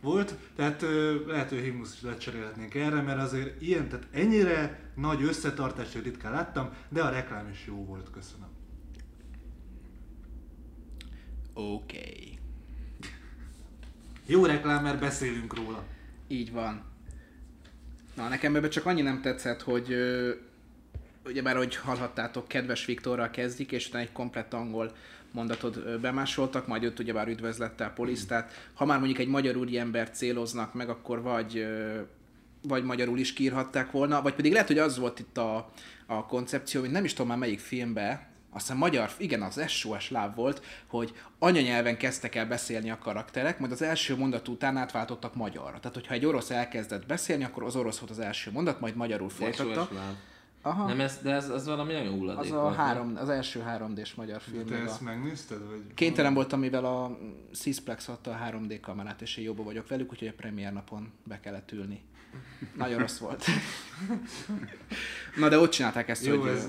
[0.00, 0.84] volt, tehát
[1.26, 6.70] lehet, hogy himnusz is lecserélhetnénk erre, mert azért ilyen, tehát ennyire nagy összetartást ritkán láttam,
[6.88, 8.48] de a reklám is jó volt, köszönöm.
[11.54, 11.98] Oké.
[11.98, 12.38] Okay.
[14.26, 15.84] Jó reklám, mert beszélünk róla.
[16.28, 16.84] Így van.
[18.14, 19.94] Na, nekem ebben csak annyi nem tetszett, hogy
[21.24, 24.96] ugye már, hogy hallhattátok, kedves Viktorral kezdik, és utána egy komplett angol
[25.36, 30.74] mondatot bemásoltak, majd jött ugyebár üdvözlettel polisz, tehát ha már mondjuk egy magyar úriembert céloznak
[30.74, 31.66] meg, akkor vagy
[32.62, 35.70] vagy magyarul is kiírhatták volna, vagy pedig lehet, hogy az volt itt a,
[36.06, 40.34] a koncepció, hogy nem is tudom már melyik filmbe, aztán magyar, igen, az SOS láb
[40.34, 45.78] volt, hogy anyanyelven kezdtek el beszélni a karakterek, majd az első mondat után átváltottak magyarra.
[45.78, 49.28] Tehát, hogyha egy orosz elkezdett beszélni, akkor az orosz volt az első mondat, majd magyarul
[49.28, 49.84] folytatta.
[49.84, 50.14] SOS láb.
[50.66, 50.86] Aha.
[50.86, 52.86] Nem, ez, de ez, ez valami nagyon hulladék Az a volt, nem?
[52.86, 54.66] három, az első 3D-s magyar film.
[54.66, 55.04] Te ezt a...
[55.04, 55.66] megnézted?
[55.66, 55.82] Vagy?
[55.94, 57.18] Kénytelen voltam, mivel a
[57.52, 61.40] Sysplex adta a 3D kamerát, és én jobban vagyok velük, úgyhogy a premier napon be
[61.40, 62.00] kellett ülni.
[62.76, 63.44] Nagyon rossz volt.
[65.36, 66.50] Na de ott csinálták ezt, Jó, hogy...
[66.50, 66.68] ez,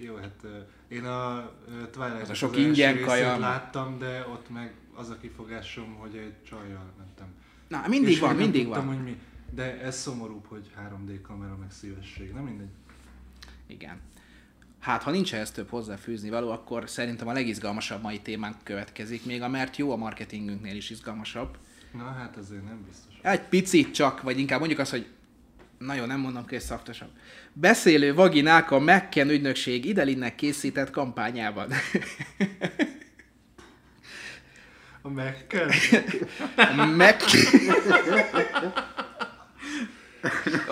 [0.00, 0.46] jó, hát
[0.88, 1.50] én a
[1.90, 3.38] Twilight Az a sok első ingyen részét kaja.
[3.38, 7.26] láttam, de ott meg az a kifogásom, hogy egy csajjal mentem.
[7.68, 8.94] Na, mindig És van, nem mindig tudtam, van.
[8.94, 9.18] hogy mi.
[9.50, 12.68] De ez szomorúbb, hogy 3D kamera meg szívesség, nem mindegy.
[13.68, 14.00] Igen.
[14.80, 19.42] Hát, ha nincs ehhez több hozzáfűzni való, akkor szerintem a legizgalmasabb mai témánk következik, még
[19.42, 21.56] a mert jó a marketingünknél is izgalmasabb.
[21.92, 23.14] Na hát azért nem biztos.
[23.22, 25.06] Egy picit csak, vagy inkább mondjuk azt, hogy
[25.78, 27.10] nagyon nem mondom ki, hogy szaktosabb.
[27.52, 31.72] Beszélő vaginák a Mekken ügynökség Idalinnek készített kampányában.
[35.02, 35.70] A Mac-kel?
[36.96, 37.16] Meg...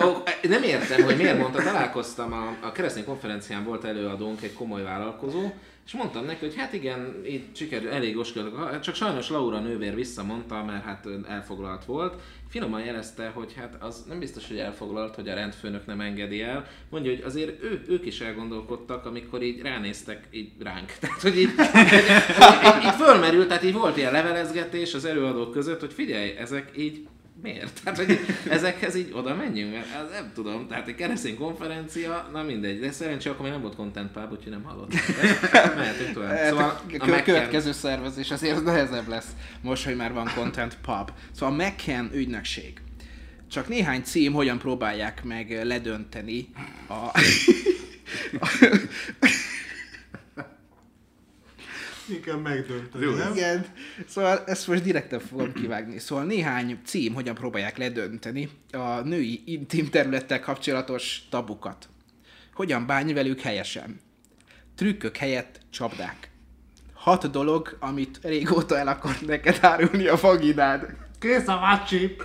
[0.05, 4.83] Ó, nem értem, hogy miért mondta, találkoztam a, a keresztény konferencián volt előadónk egy komoly
[4.83, 5.51] vállalkozó,
[5.85, 10.63] és mondtam neki, hogy hát igen, itt sikerül, elég oskölök, csak sajnos Laura nővér visszamondta,
[10.63, 12.21] mert hát elfoglalt volt.
[12.49, 16.67] Finoman jelezte, hogy hát az nem biztos, hogy elfoglalt, hogy a rendfőnök nem engedi el.
[16.89, 20.93] Mondja, hogy azért ő, ők is elgondolkodtak, amikor így ránéztek így ránk.
[20.99, 25.93] Tehát, hogy így, így, így fölmerült, tehát így volt ilyen levelezgetés az előadók között, hogy
[25.93, 27.07] figyelj, ezek így
[27.41, 27.81] Miért?
[27.83, 28.19] Tehát, hogy
[28.49, 32.91] ezekhez így oda menjünk, mert ez nem tudom, tehát egy keresztény konferencia, na mindegy, de
[32.91, 34.99] szerencsé akkor még nem volt Content Pub, úgyhogy nem hallottam.
[35.75, 36.37] Mehetünk tovább.
[36.37, 39.27] Szóval Szóval a a Mac-en- következő szervezés azért nehezebb lesz,
[39.61, 41.11] most, hogy már van Content Pub.
[41.31, 42.81] Szóval a McCann ügynökség.
[43.51, 46.49] Csak néhány cím, hogyan próbálják meg ledönteni
[46.89, 47.09] a...
[52.09, 53.31] Inkább megdönteni, nem?
[53.33, 53.65] Igen,
[54.07, 55.99] szóval ezt most direkten fogom kivágni.
[55.99, 61.89] Szóval néhány cím, hogyan próbálják ledönteni a női intim területtel kapcsolatos tabukat.
[62.53, 63.99] Hogyan bánj velük helyesen.
[64.75, 66.31] Trükkök helyett csapdák.
[66.93, 70.95] Hat dolog, amit régóta el akar neked árulni a vaginád.
[71.19, 72.15] Kész a vacsi!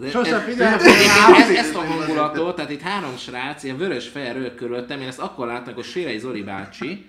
[0.00, 4.08] De Sose ez- figyeltem ez- ez- Ezt a hangulatot, tehát itt három srác, ilyen vörös
[4.08, 7.06] fejjel körülöttem, én ezt akkor láttam, hogy Sérei Zoli bácsi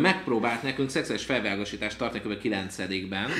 [0.00, 2.40] megpróbált nekünk szexuális felvilágosítást tartani kb.
[2.42, 3.30] 9-ben.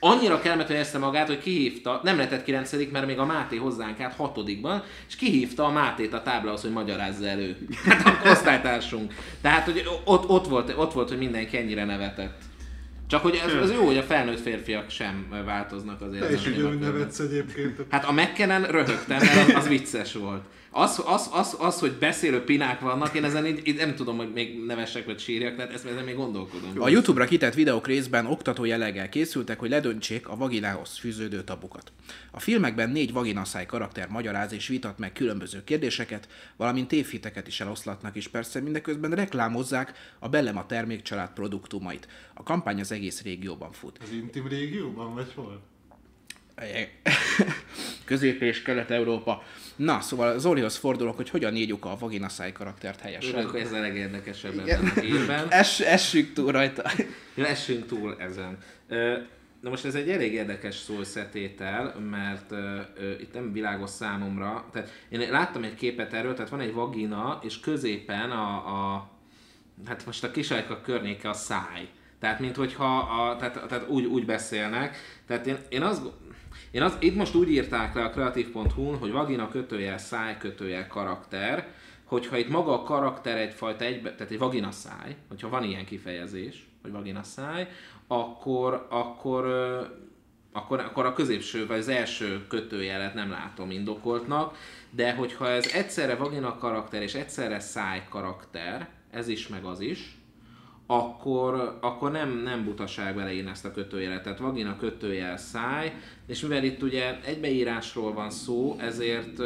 [0.00, 4.14] Annyira kellemetlen érezte magát, hogy kihívta, nem lehetett 9 mert még a Máté hozzánk át
[4.14, 4.38] 6
[5.08, 7.56] és kihívta a Mátét a táblához, hogy magyarázza elő.
[7.84, 9.14] Hát a osztálytársunk.
[9.42, 12.42] Tehát, hogy ott, ott, volt, ott volt, hogy mindenki ennyire nevetett.
[13.08, 16.26] Csak hogy az, az jó, hogy a felnőtt férfiak sem változnak azért.
[16.26, 17.80] Te is ugyanúgy nevetsz egyébként.
[17.88, 20.42] Hát a McKenna röhögtem, mert az, az vicces volt.
[20.70, 24.32] Az, az, az, az, hogy beszélő pinák vannak, én ezen így, így nem tudom, hogy
[24.32, 26.82] még nevessek vagy sírjak, tehát ezt, ezen még gondolkodom.
[26.82, 31.92] A YouTube-ra kitett videók részben oktató jelleggel készültek, hogy ledöntsék a vaginához fűződő tabukat.
[32.30, 38.16] A filmekben négy vaginaszáj karakter magyaráz és vitat meg különböző kérdéseket, valamint tévhiteket is eloszlatnak
[38.16, 42.08] is persze, mindeközben reklámozzák a Bellema termékcsalád produktumait.
[42.34, 43.98] A kampány az egész régióban fut.
[44.02, 45.62] Az intim régióban, vagy hol?
[48.04, 49.42] Közép- és Kelet-Európa.
[49.76, 53.50] Na, szóval Zolihoz fordulok, hogy hogyan írjuk a vaginaszáj karaktert Örülök, helyesen.
[53.50, 55.46] hogy ez a legérdekesebb ebben a hírben.
[55.62, 56.90] Es, essünk túl rajta.
[57.34, 58.58] Lessünk túl ezen.
[59.60, 62.52] Na most ez egy elég érdekes szószetétel, mert
[63.20, 64.64] itt nem világos számomra.
[64.72, 69.10] Tehát én láttam egy képet erről, tehát van egy vagina, és középen a, a
[69.86, 71.88] hát most a kisajka környéke a száj.
[72.20, 74.96] Tehát, mint hogyha a, tehát, tehát úgy, úgy beszélnek.
[75.26, 76.02] Tehát én, én azt,
[76.70, 81.66] én az, itt most úgy írták le a kreatív.hu-n, hogy vagina kötőjel, száj kötőjel karakter,
[82.04, 86.66] hogyha itt maga a karakter egyfajta egybe, tehát egy vagina száj, hogyha van ilyen kifejezés,
[86.82, 87.68] hogy vagina száj,
[88.06, 89.44] akkor, akkor,
[90.52, 94.56] akkor, akkor a középső, vagy az első kötőjelet nem látom indokoltnak,
[94.90, 100.17] de hogyha ez egyszerre vagina karakter és egyszerre száj karakter, ez is meg az is,
[100.90, 104.22] akkor, akkor nem, nem butaság beleírni ezt a kötőjelet.
[104.22, 105.92] Tehát vagina kötőjel száj,
[106.26, 109.38] és mivel itt ugye egybeírásról van szó, ezért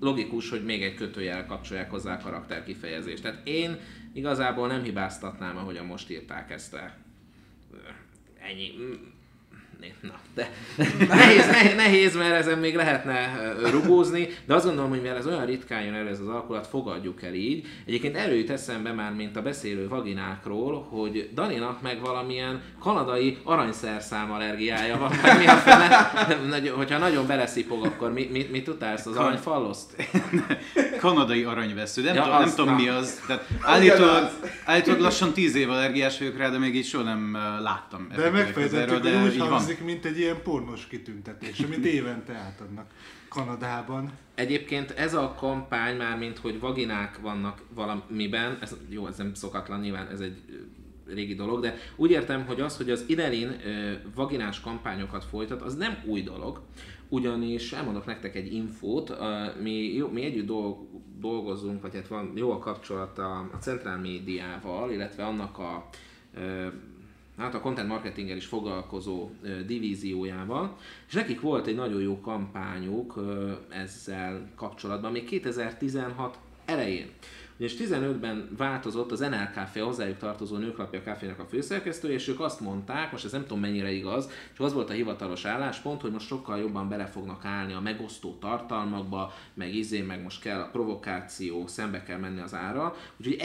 [0.00, 3.22] logikus, hogy még egy kötőjel kapcsolják hozzá a karakter kifejezést.
[3.22, 3.78] Tehát én
[4.12, 6.96] igazából nem hibáztatnám, ahogyan most írták ezt el.
[8.38, 8.72] Ennyi.
[9.84, 9.94] Szeretné.
[10.00, 10.50] Na, de
[11.14, 15.44] nehéz, nehéz, nehéz, mert ezen még lehetne rugózni, de azt gondolom, hogy mivel ez olyan
[15.44, 17.66] ritkán jön elő ez az alkulat, fogadjuk el így.
[17.86, 24.98] Egyébként előjut eszembe már, mint a beszélő vaginákról, hogy Daninak meg valamilyen kanadai aranyszerszám allergiája
[24.98, 29.96] van, vagy mi a fele, hogyha nagyon beleszipog, akkor mi, mi, mit utálsz, az aranyfalloszt?
[31.00, 33.20] Kanadai aranyvesző, nem, ja, tudom, nem tudom mi az.
[33.26, 34.30] Tehát állítólag,
[34.64, 38.08] állítólag lassan tíz év allergiás vagyok rá, de még így soha nem láttam.
[38.16, 39.86] De megfejtettük, hogy úgy hangzik, van.
[39.86, 42.90] mint egy ilyen pornos kitüntetés, amit évente átadnak
[43.28, 44.12] Kanadában.
[44.34, 49.80] Egyébként ez a kampány már, mint hogy vaginák vannak valamiben, ez, jó, ez nem szokatlan,
[49.80, 50.36] nyilván ez egy
[51.06, 53.56] régi dolog, de úgy értem, hogy az, hogy az Idelin
[54.14, 56.60] vaginás kampányokat folytat, az nem új dolog,
[57.08, 59.16] ugyanis elmondok nektek egy infót,
[59.62, 60.50] mi, jó, mi együtt
[61.20, 65.88] dolgozunk, vagy hát van jó a kapcsolat a, a centrál médiával, illetve annak a
[67.36, 69.30] hát a content marketinggel is foglalkozó
[69.66, 70.76] divíziójával,
[71.08, 73.20] és nekik volt egy nagyon jó kampányuk
[73.68, 77.10] ezzel kapcsolatban, még 2016 elején.
[77.58, 83.12] Ugyanis 15-ben változott az NLKF hozzájuk tartozó nőklapja kávénak a főszerkesztő, és ők azt mondták,
[83.12, 86.58] most ez nem tudom mennyire igaz, csak az volt a hivatalos álláspont, hogy most sokkal
[86.58, 92.02] jobban bele fognak állni a megosztó tartalmakba, meg izé, meg most kell a provokáció, szembe
[92.02, 92.94] kell menni az ára.
[93.16, 93.40] Úgyhogy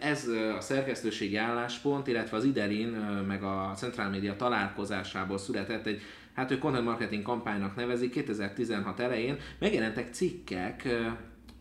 [0.00, 0.26] ez
[0.56, 2.88] a szerkesztőségi álláspont, illetve az Idelin,
[3.26, 6.00] meg a Central Media találkozásából született egy
[6.34, 10.88] hát ő content marketing kampánynak nevezik, 2016 elején megjelentek cikkek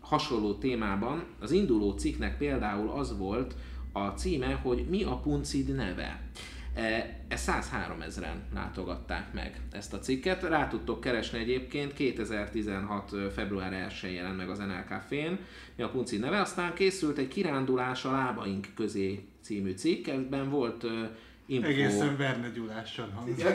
[0.06, 1.24] hasonló témában.
[1.40, 3.56] Az induló cikknek például az volt
[3.92, 6.22] a címe, hogy mi a puncid neve.
[6.74, 10.44] E, ezt 103 ezeren látogatták meg ezt a cikket.
[10.44, 13.12] Rá tudtok keresni egyébként, 2016.
[13.34, 15.40] február 1-én jelent meg az NLK fén,
[15.76, 16.40] mi a puncid neve.
[16.40, 20.86] Aztán készült egy kirándulás a lábaink közé című cikk, ebben volt
[21.46, 21.68] info.
[21.68, 23.46] Egészen Verne Gyulással hangzik.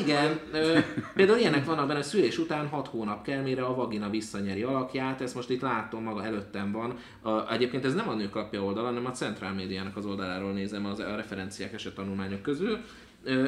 [0.00, 0.40] Igen,
[1.14, 5.34] például ilyenek vannak benne, szülés után 6 hónap kell, mire a vagina visszanyeri alakját, ezt
[5.34, 6.98] most itt látom, maga előttem van.
[7.22, 10.98] A, egyébként ez nem a nőklapja oldala, hanem a Centrál Médiának az oldaláról nézem az,
[10.98, 12.78] a referenciák eset tanulmányok közül.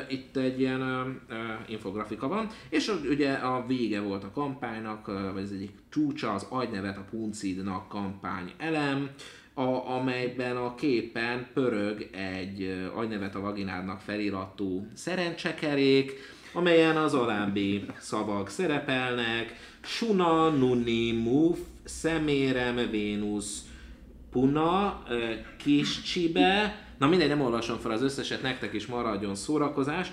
[0.09, 5.53] Itt egy ilyen uh, infografika van, és ugye a vége volt a kampánynak, vagy az
[5.53, 9.11] egyik csúcsa, az agynevet a puncidnak kampány elem
[9.59, 16.13] a, amelyben a képen pörög egy agynevet a vaginádnak feliratú szerencsekerék,
[16.53, 23.63] amelyen az alábbi szavak szerepelnek, Suna, Nuni, Muf, Szemérem, Vénusz,
[24.31, 25.03] Puna,
[25.57, 30.13] Kis Csibe, na mindegy, nem olvasom fel az összeset, nektek is maradjon szórakozás.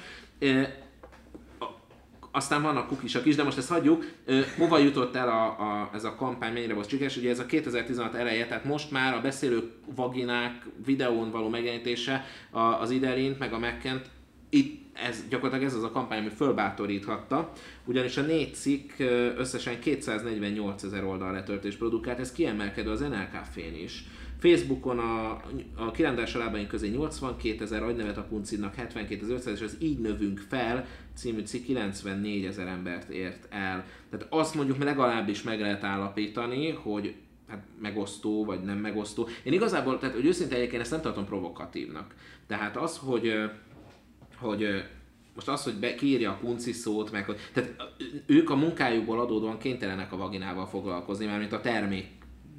[2.35, 4.05] Aztán vannak kukisak is, de most ezt hagyjuk.
[4.57, 7.17] hova jutott el a, a, ez a kampány, mennyire volt sikeres?
[7.17, 12.25] Ugye ez a 2016 eleje, tehát most már a beszélő vaginák videón való megjelenítése
[12.79, 14.09] az Iderint, meg a Mekkent,
[14.49, 17.51] itt ez, gyakorlatilag ez az a kampány, ami fölbátoríthatta,
[17.85, 18.91] ugyanis a négy cikk
[19.37, 24.03] összesen 248 ezer oldal letöltés produkált, ez kiemelkedő az NLK-fén is.
[24.39, 25.41] Facebookon a,
[25.75, 30.39] a kirándás lábaink közé 82 ezer, agynevet a puncidnak 72 ezer és az Így növünk
[30.39, 33.85] fel című cikk 94 ezer embert ért el.
[34.09, 37.15] Tehát azt mondjuk legalábbis meg lehet állapítani, hogy
[37.47, 39.27] hát megosztó, vagy nem megosztó.
[39.43, 42.15] Én igazából, tehát hogy őszintén egyébként ezt nem tartom provokatívnak.
[42.47, 43.33] Tehát az, hogy,
[44.37, 44.83] hogy
[45.35, 47.75] most az, hogy be, kiírja a punci szót, meg tehát
[48.25, 52.07] ők a munkájukból adódóan kénytelenek a vaginával foglalkozni, mert mint a termék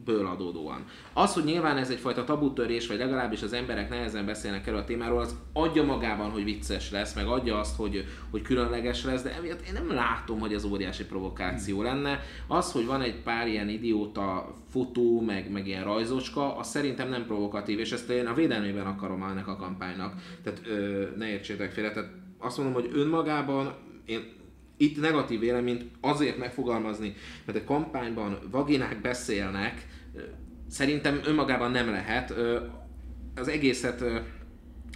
[0.06, 0.84] ből adódóan.
[1.12, 5.20] Az, hogy nyilván ez egyfajta tabutörés, vagy legalábbis az emberek nehezen beszélnek erről a témáról,
[5.20, 9.66] az adja magában, hogy vicces lesz, meg adja azt, hogy, hogy különleges lesz, de emiatt
[9.66, 12.20] én nem látom, hogy ez óriási provokáció lenne.
[12.46, 17.26] Az, hogy van egy pár ilyen idióta fotó, meg, meg ilyen rajzocska, az szerintem nem
[17.26, 20.14] provokatív, és ezt én a védelmében akarom ennek a kampánynak.
[20.42, 24.34] Tehát ö, ne értsétek félre, tehát azt mondom, hogy önmagában én
[24.76, 29.86] itt negatív véleményt azért megfogalmazni, mert egy kampányban vaginák beszélnek,
[30.68, 32.34] Szerintem önmagában nem lehet.
[33.34, 34.04] Az egészet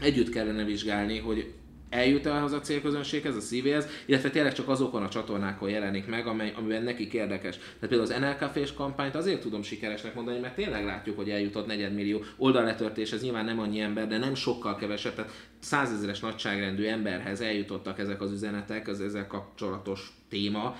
[0.00, 1.52] együtt kellene vizsgálni, hogy
[1.90, 6.26] eljut el az a célközönséghez, a szívéhez, illetve tényleg csak azokon a csatornákon jelenik meg,
[6.26, 7.56] amely, amiben nekik érdekes.
[7.56, 12.22] Tehát például az NLKF-s kampányt azért tudom sikeresnek mondani, mert tényleg látjuk, hogy eljutott negyedmillió
[12.36, 17.98] oldalletörtés, ez nyilván nem annyi ember, de nem sokkal kevesebb, tehát százezeres nagyságrendű emberhez eljutottak
[17.98, 20.76] ezek az üzenetek, az ezzel kapcsolatos téma,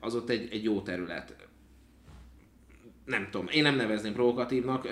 [0.00, 1.34] az ott egy, egy jó terület
[3.04, 4.88] nem tudom, én nem nevezném provokatívnak,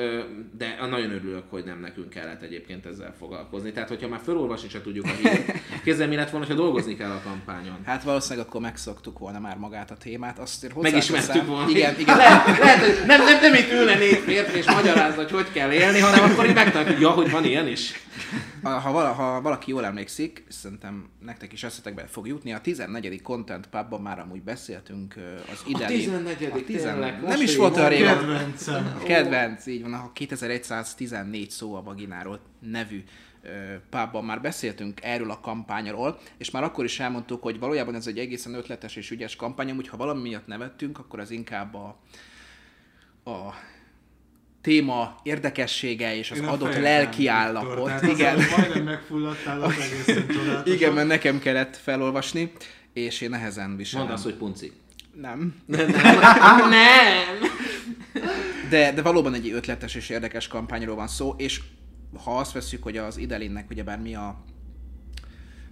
[0.58, 3.72] de nagyon örülök, hogy nem nekünk kellett egyébként ezzel foglalkozni.
[3.72, 5.52] Tehát, hogyha már felolvasni se tudjuk a hírt,
[5.84, 7.78] kézzel mi lett volna, ha dolgozni kell a kampányon.
[7.84, 10.38] Hát valószínűleg akkor megszoktuk volna már magát a témát.
[10.38, 11.68] Azt Megismertük volna.
[11.70, 12.16] Igen, igen.
[12.16, 15.72] Lehet, lehet, hogy nem, nem, nem itt ülne négy férfi és magyarázza, hogy hogy kell
[15.72, 17.92] élni, hanem akkor így megtaláljuk, ja, hogy van ilyen is.
[18.62, 23.22] A- Ha, vala, ha valaki jól emlékszik, szerintem nektek is eszetekbe fog jutni, a 14.
[23.22, 25.14] Content Pubban már amúgy beszéltünk
[25.52, 25.96] az idei...
[25.96, 28.09] 14., tényleg, Nem is volt olyan régen.
[28.18, 29.00] Kedvencem.
[29.04, 33.04] Kedvenc, így van, a 2114 szó a vagináról nevű
[33.90, 38.18] pubban már beszéltünk erről a kampányról, és már akkor is elmondtuk, hogy valójában ez egy
[38.18, 41.96] egészen ötletes és ügyes kampány, úgyhogy ha valami miatt nevettünk, akkor az inkább a,
[43.30, 43.54] a
[44.60, 48.02] téma érdekessége és az Én adott lelki nem, állapot.
[48.02, 48.36] Igen.
[48.36, 50.74] azzal Majdnem megfulladtál, az egészen csodálatos.
[50.74, 52.52] Igen, mert nekem kellett felolvasni,
[52.92, 54.04] és én nehezen viselem.
[54.04, 54.72] Mondd azt, hogy punci.
[55.14, 55.54] Nem.
[55.66, 55.86] Nem.
[56.70, 57.48] nem.
[58.70, 61.62] De, de valóban egy ötletes és érdekes kampányról van szó, és
[62.24, 64.44] ha azt veszük, hogy az Idalinnek ugyebár mi a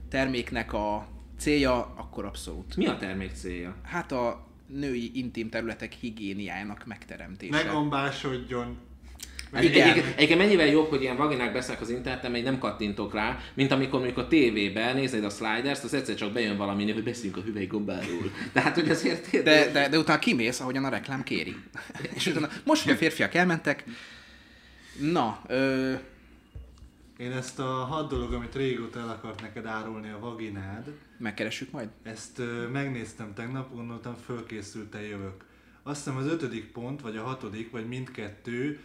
[0.08, 1.08] terméknek a
[1.38, 2.76] célja, akkor abszolút.
[2.76, 3.76] Mi a termék célja?
[3.82, 7.64] Hát a női intim területek higiéniájának megteremtése.
[7.64, 7.70] Ne
[9.52, 13.72] Egyébként, egyébként mennyivel jobb, hogy ilyen vaginák beszélnek az interneten, még nem kattintok rá, mint
[13.72, 17.40] amikor mondjuk a tévében nézed a sliders, az egyszer csak bejön valami, hogy beszéljünk a
[17.40, 18.30] hüvelygombáról.
[18.52, 19.44] Tehát, hogy azért érted?
[19.44, 21.56] De, de, de utána kimész, ahogyan a reklám kéri.
[22.16, 23.84] és utána, most, hogy a férfiak elmentek,
[25.00, 25.92] na, ö,
[27.18, 31.88] Én ezt a hat dolog, amit régóta el akart neked árulni a vaginád, megkeressük majd.
[32.02, 35.44] ezt ö, megnéztem tegnap, gondoltam fölkészülten jövök.
[35.82, 38.80] Azt hiszem az ötödik pont, vagy a hatodik, vagy mindkettő,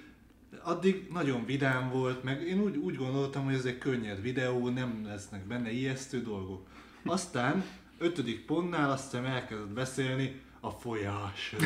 [0.63, 5.05] addig nagyon vidám volt, meg én úgy, úgy gondoltam, hogy ez egy könnyed videó, nem
[5.05, 6.67] lesznek benne ijesztő dolgok.
[7.05, 7.63] Aztán
[7.97, 11.61] ötödik pontnál azt hiszem elkezdett beszélni a folyásról.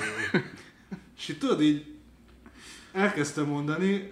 [1.18, 1.96] És tudod így
[2.92, 4.12] elkezdtem mondani,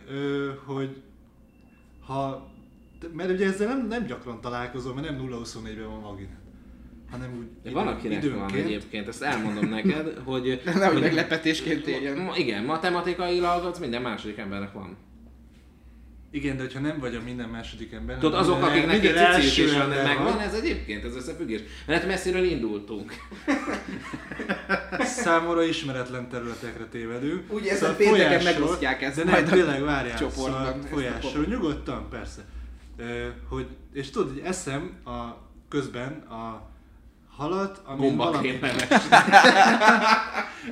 [0.66, 1.02] hogy
[2.06, 2.52] ha,
[3.14, 6.36] mert ugye ezzel nem, nem gyakran találkozom, mert nem 0-24-ben van vagina,
[7.18, 10.62] hanem úgy De van, akinek van egyébként, ezt elmondom neked, hogy...
[10.66, 12.18] Nehogy hogy meglepetésként érjen.
[12.18, 14.98] Ma- Igen, matematikailag az minden második embernek van.
[16.32, 18.18] Igen, de hogyha nem vagy a minden második ember.
[18.18, 21.62] Tudod, azok, akiknek egy cicik is van, megvan, ez egyébként, ez összefüggés.
[21.88, 23.14] Mert messziről indultunk.
[25.24, 27.54] Számomra ismeretlen területekre tévedünk.
[27.54, 30.18] Ugye ezt Szóval pénteken folyásról- megosztják ezt De nem, a tényleg várjál.
[30.18, 32.42] csoportban, Szóval ezt a folyásról, nyugodtan, persze.
[32.98, 35.38] Ö, hogy, és tudod, hogy eszem a,
[35.70, 36.70] közben a
[37.38, 38.16] halat, ami valami...
[38.16, 38.88] Gombaképemes.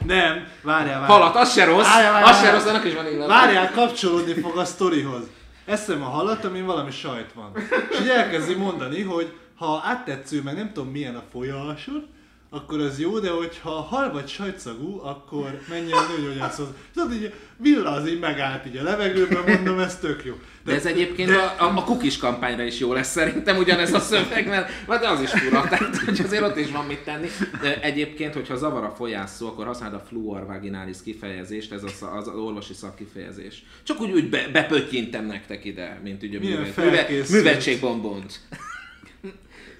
[0.06, 1.06] Nem, várjál, várjál.
[1.06, 3.28] Halat, az se rossz, Várjál, várjál, az se rossz, annak is van illat.
[3.28, 5.24] Várjál, kapcsolódni fog a sztorihoz.
[5.66, 7.52] Eszem a halat, amin valami sajt van.
[7.90, 12.08] És így elkezdi mondani, hogy ha áttetsző, meg nem tudom milyen a folyásod,
[12.54, 16.68] akkor az jó, de hogyha hal vagy sajtszagú, akkor menj el nőgyógyászhoz.
[16.94, 20.34] Tudod, így villa így megállt így a levegőben, mondom, ez tök jó.
[20.66, 24.48] De ez egyébként a, a, a kukis kampányra is jó lesz szerintem ugyanez a szöveg,
[24.48, 27.28] mert mert de az is fura, tehát hogy azért ott is van mit tenni.
[27.62, 32.28] De egyébként, hogyha zavar a folyászó, akkor használd a fluor vaginális kifejezést, ez az, az,
[32.28, 33.64] az orvosi szakkifejezés.
[33.84, 37.30] Csak úgy, úgy be, bepöttyintem nektek ide, mint ugye művet, felkészült.
[37.30, 38.40] művetségbombont.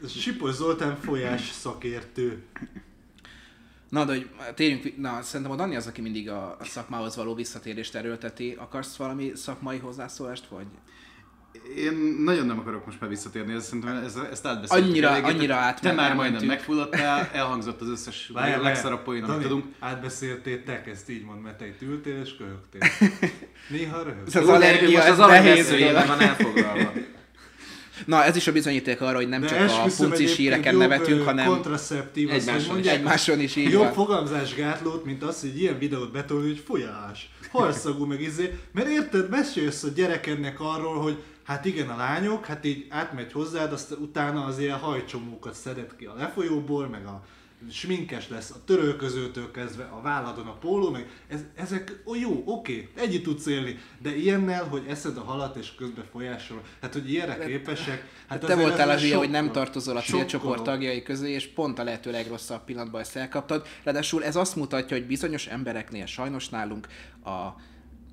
[0.08, 2.44] Sipos Zoltán folyás szakértő.
[3.90, 7.34] Na, de hogy térjünk, vi- na, szerintem a Dani az, aki mindig a szakmához való
[7.36, 8.56] visszatérést erőlteti.
[8.60, 10.66] Akarsz valami szakmai hozzászólást, vagy?
[11.78, 11.94] Én
[12.24, 14.88] nagyon nem akarok most már visszatérni, ez, szerintem ez, ezt átbeszéltük.
[14.90, 15.28] Annyira- eléggé.
[15.28, 19.66] annyira Te átment- már majdnem megfulladtál, elhangzott az összes Várjál, legszarabb poén, amit tudunk.
[19.80, 22.82] átbeszéltétek, ezt így mond, mert te itt ültél és köhögtél.
[23.78, 24.26] Néha röhög.
[24.28, 26.08] Az allergia, most ez az dolog.
[26.08, 26.92] van elfoglalva.
[28.06, 31.46] Na, ez is a bizonyíték arra, hogy nem De csak a puncis híreken nevetünk, hanem
[31.46, 32.86] kontraceptív, Egymáson is.
[32.86, 38.22] egymáson is így Jobb fogamzásgátlót, mint az, hogy ilyen videót betolni, hogy folyás, halszagú, meg
[38.22, 38.60] izé.
[38.72, 43.74] Mert érted, mesélsz a gyerekednek arról, hogy hát igen, a lányok, hát így átmegy hozzád,
[43.74, 47.24] azt utána az ilyen hajcsomókat szedett ki a lefolyóból, meg a
[47.72, 52.90] sminkes lesz a törölközőtől kezdve a válladon a póló, meg ez, ezek ó, jó, oké,
[52.96, 57.46] együtt tudsz élni, de ilyennel, hogy eszed a halat és közben folyásol, hát hogy ilyenre
[57.46, 61.48] képesek, hát Te azért voltál az ilyen, hogy nem tartozol a célcsoport tagjai közé, és
[61.48, 63.68] pont a lehető legrosszabb pillanatban ezt elkaptad.
[63.84, 66.88] Ráadásul ez azt mutatja, hogy bizonyos embereknél, sajnos nálunk
[67.26, 67.48] a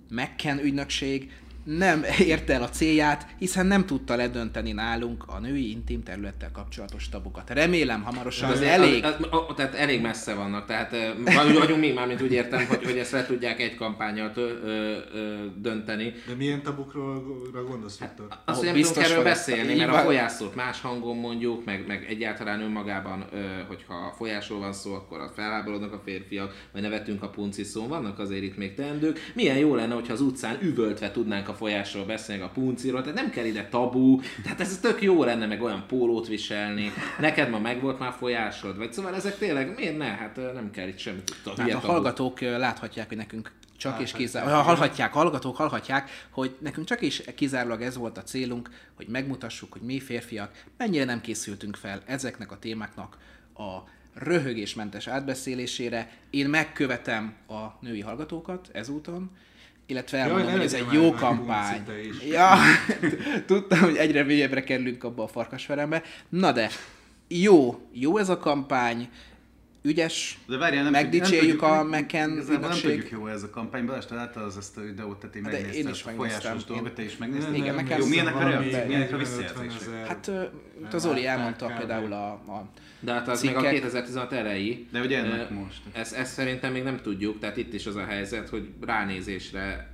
[0.08, 1.32] McCann ügynökség
[1.64, 7.08] nem érte el a célját, hiszen nem tudta ledönteni nálunk a női intim területtel kapcsolatos
[7.08, 7.50] tabukat.
[7.50, 9.04] Remélem hamarosan az elég.
[9.04, 10.90] Az, az, az, tehát elég messze vannak, tehát
[11.24, 14.48] vagy vagyunk mi már, mint úgy értem, hogy, hogy ezt le tudják egy kampányal tö,
[14.64, 16.12] ö, ö, dönteni.
[16.26, 17.22] De milyen tabukról
[17.68, 18.26] gondolsz, Viktor?
[18.28, 21.84] Azt, Ahol hogy nem biztos tudunk erről beszélni, mert a folyászót más hangon mondjuk, meg,
[21.86, 23.38] meg egyáltalán önmagában, ö,
[23.68, 27.86] hogyha a folyásról van szó, akkor a felháborodnak a férfiak, vagy nevetünk a punci szó,
[27.86, 29.18] vannak azért itt még teendők.
[29.34, 33.30] Milyen jó lenne, hogyha az utcán üvöltve tudnánk a folyásról beszélni, a punciról, tehát nem
[33.30, 36.92] kell ide tabu, tehát ez tök jó lenne meg olyan pólót viselni.
[37.18, 40.04] Neked ma megvolt már folyásod, vagy szóval ezek tényleg, miért ne?
[40.04, 41.34] Hát nem kell itt semmit.
[41.56, 46.10] Hát a hallgatók ö, láthatják, hogy nekünk csak és Hát, kizárólag, hát, hallhatják, hallgatók hallhatják,
[46.30, 51.04] hogy nekünk csak és kizárólag ez volt a célunk, hogy megmutassuk, hogy mi férfiak mennyire
[51.04, 53.16] nem készültünk fel ezeknek a témáknak
[53.54, 53.78] a
[54.14, 56.10] röhögésmentes átbeszélésére.
[56.30, 59.30] Én megkövetem a női hallgatókat ezúton,
[59.90, 61.82] illetve elmondom, ne hogy ez egy jó kampány.
[62.30, 62.48] Ja,
[63.46, 66.02] tudtam, hogy egyre mélyebbre kerülünk abba a farkasverembe.
[66.28, 66.70] Na de,
[67.28, 69.08] jó, jó ez a kampány,
[69.82, 73.50] ügyes, De várjál, nem megdicsérjük tudjuk- a nem- McCann Igazából nem tudjuk jó ez a
[73.50, 76.06] kampány, Balázs, te láttad az ezt a videót, tehát én De megnéztem én is ezt
[76.06, 76.40] a megnéztem.
[76.40, 77.54] folyásos Én- dolgot, te is megnézted?
[77.54, 80.06] Igen, nekem Jó, milyenek a valami reakciók, milyenek a 40-50 visszajelzések?
[80.06, 80.30] Hát
[80.94, 82.68] az Oli elmondta például a, a
[83.00, 83.72] De hát az még a cikkek.
[83.74, 84.86] 2016 elejé.
[84.92, 85.82] De ugye ennek Ö, most.
[85.92, 89.90] Ezt, ezt szerintem még nem tudjuk, tehát itt is az a helyzet, hogy ránézésre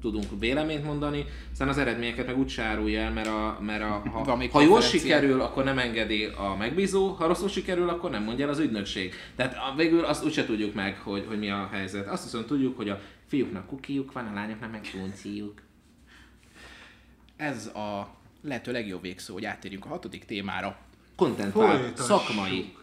[0.00, 4.48] tudunk véleményt mondani, aztán az eredményeket meg úgy sárulja el, mert, a, mert a, ha,
[4.52, 8.50] ha jól sikerül, akkor nem engedi a megbízó, ha rosszul sikerül, akkor nem mondja el
[8.50, 9.14] az ügynökség.
[9.36, 12.08] Tehát a, végül azt úgyse tudjuk meg, hogy, hogy mi a helyzet.
[12.08, 15.62] Azt viszont tudjuk, hogy a fiúknak kukiuk van, a lányoknak meg punciuk.
[17.36, 20.78] ez a lehető legjobb végszó, hogy áttérjünk a hatodik témára.
[21.20, 21.96] Content Folytassuk.
[21.96, 22.74] szakmai.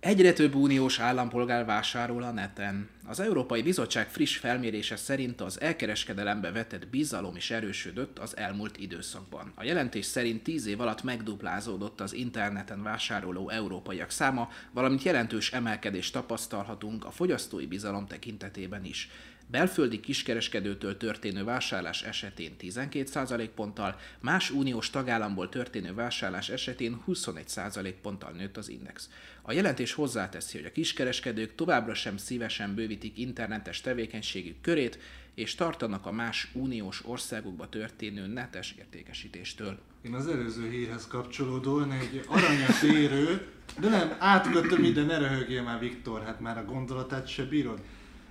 [0.00, 2.88] Egyre több uniós állampolgár vásárol a neten.
[3.06, 9.52] Az Európai Bizottság friss felmérése szerint az elkereskedelembe vetett bizalom is erősödött az elmúlt időszakban.
[9.54, 16.12] A jelentés szerint 10 év alatt megduplázódott az interneten vásároló európaiak száma, valamint jelentős emelkedést
[16.12, 19.10] tapasztalhatunk a fogyasztói bizalom tekintetében is.
[19.50, 28.30] Belföldi kiskereskedőtől történő vásárlás esetén 12% ponttal, más uniós tagállamból történő vásárlás esetén 21% ponttal
[28.30, 29.10] nőtt az index.
[29.42, 34.98] A jelentés hozzáteszi, hogy a kiskereskedők továbbra sem szívesen bővítik internetes tevékenységük körét,
[35.34, 39.78] és tartanak a más uniós országokba történő netes értékesítéstől.
[40.02, 43.46] Én az előző hírhez kapcsolódóan egy aranyat érő,
[43.80, 47.80] de nem, átkötöm ide, ne röhögjél már Viktor, hát már a gondolatát se bírod.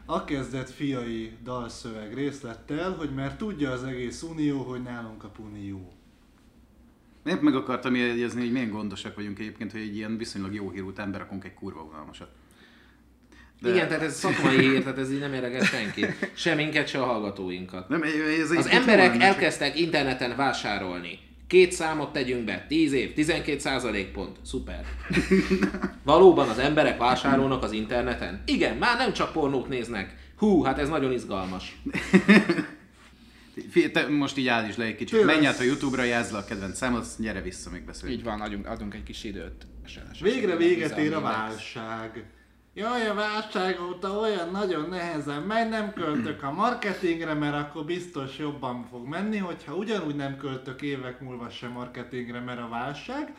[0.05, 5.65] A kezdett fiai dalszöveg részlettel, hogy mert tudja az egész unió, hogy nálunk a puni
[5.65, 5.93] jó.
[7.25, 10.83] Épp meg akartam jegyezni, hogy milyen gondosak vagyunk egyébként, hogy egy ilyen viszonylag jó hír
[10.83, 12.29] után berakunk egy kurva unalmasat.
[13.61, 13.69] De...
[13.69, 16.31] Igen, tehát ez szakmai hír, tehát ez így nem érdekel senkit.
[16.33, 17.89] Se minket, se a hallgatóinkat.
[17.89, 18.01] Nem,
[18.41, 21.19] ez Az emberek elkezdtek interneten vásárolni.
[21.47, 24.37] Két számot tegyünk be, 10 év, 12 százalék pont.
[24.45, 24.85] Szuper.
[26.03, 28.43] Valóban az emberek vásárolnak az interneten?
[28.45, 30.15] Igen, már nem csak pornót néznek.
[30.37, 31.81] Hú, hát ez nagyon izgalmas.
[33.93, 35.17] Te most így áll is le egy kicsit.
[35.17, 35.35] Tényleg.
[35.35, 38.17] Menj át a Youtube-ra, játszd le a kedvenc számot, gyere vissza, még beszélünk.
[38.17, 39.67] Így van, adjunk, adunk egy kis időt.
[40.21, 42.23] Végre véget ér a válság.
[42.77, 48.37] Jaj, a válság óta olyan nagyon nehezen megy, nem költök a marketingre, mert akkor biztos
[48.37, 53.33] jobban fog menni, hogyha ugyanúgy nem költök évek múlva sem marketingre, mert a válság.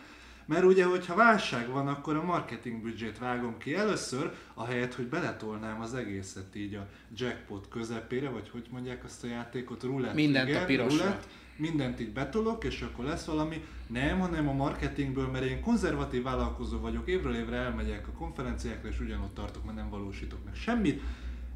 [0.46, 5.80] Mert ugye, hogyha válság van, akkor a marketing büdzsét vágom ki először, ahelyett, hogy beletolnám
[5.80, 10.14] az egészet így a jackpot közepére, vagy hogy mondják azt a játékot, roulette.
[10.14, 11.02] Mindent a igen, pirosra.
[11.02, 11.26] roulette
[11.56, 13.64] mindent így betolok, és akkor lesz valami.
[13.86, 19.00] Nem, hanem a marketingből, mert én konzervatív vállalkozó vagyok, évről évre elmegyek a konferenciákra, és
[19.00, 21.02] ugyanott tartok, mert nem valósítok meg semmit.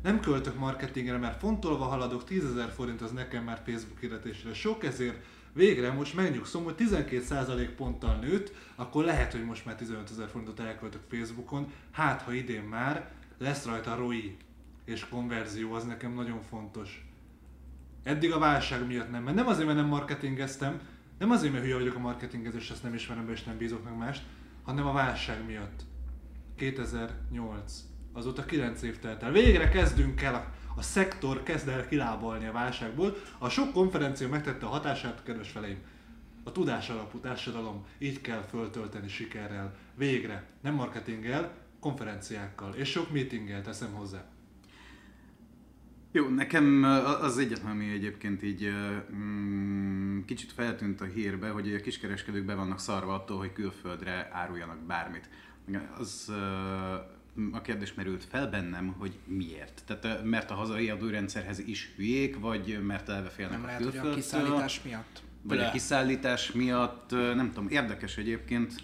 [0.02, 4.84] Nem költök marketingre, mert fontolva haladok, 10 ezer forint az nekem már Facebook hirdetésre sok,
[4.84, 10.28] ezért végre most megnyugszom, hogy 12% ponttal nőtt, akkor lehet, hogy most már 15 ezer
[10.28, 14.36] forintot elköltök Facebookon, hát ha idén már lesz rajta ROI
[14.84, 17.04] és konverzió, az nekem nagyon fontos.
[18.02, 20.80] Eddig a válság miatt nem, mert nem azért, mert nem marketingeztem,
[21.20, 23.84] nem azért, mert hülye vagyok a marketingezés, és ezt nem ismerem be, és nem bízok
[23.84, 24.22] meg mást,
[24.62, 25.82] hanem a válság miatt.
[26.56, 27.72] 2008.
[28.12, 29.32] Azóta 9 év telt el.
[29.32, 33.16] Végre kezdünk el, a, a szektor kezd el kilábalni a válságból.
[33.38, 35.78] A sok konferencia megtette a hatását, kedves feleim.
[36.44, 39.74] A tudás alapú társadalom így kell föltölteni sikerrel.
[39.94, 40.44] Végre.
[40.60, 42.74] Nem marketinggel, konferenciákkal.
[42.74, 44.24] És sok meetinggel teszem hozzá.
[46.12, 46.82] Jó, nekem
[47.20, 48.70] az egyetlen, ami egyébként így
[49.14, 54.78] mm, kicsit feltűnt a hírbe, hogy a kiskereskedők be vannak szarva attól, hogy külföldre áruljanak
[54.78, 55.28] bármit.
[55.98, 56.32] Az
[57.52, 59.82] a kérdés merült fel bennem, hogy miért.
[59.86, 63.96] Tehát mert a hazai adórendszerhez is hülyék, vagy mert elve félnek Nem a lehet, hogy
[63.96, 65.22] a kiszállítás miatt?
[65.42, 65.70] vagy a Ble.
[65.70, 68.74] kiszállítás miatt, nem tudom, érdekes egyébként.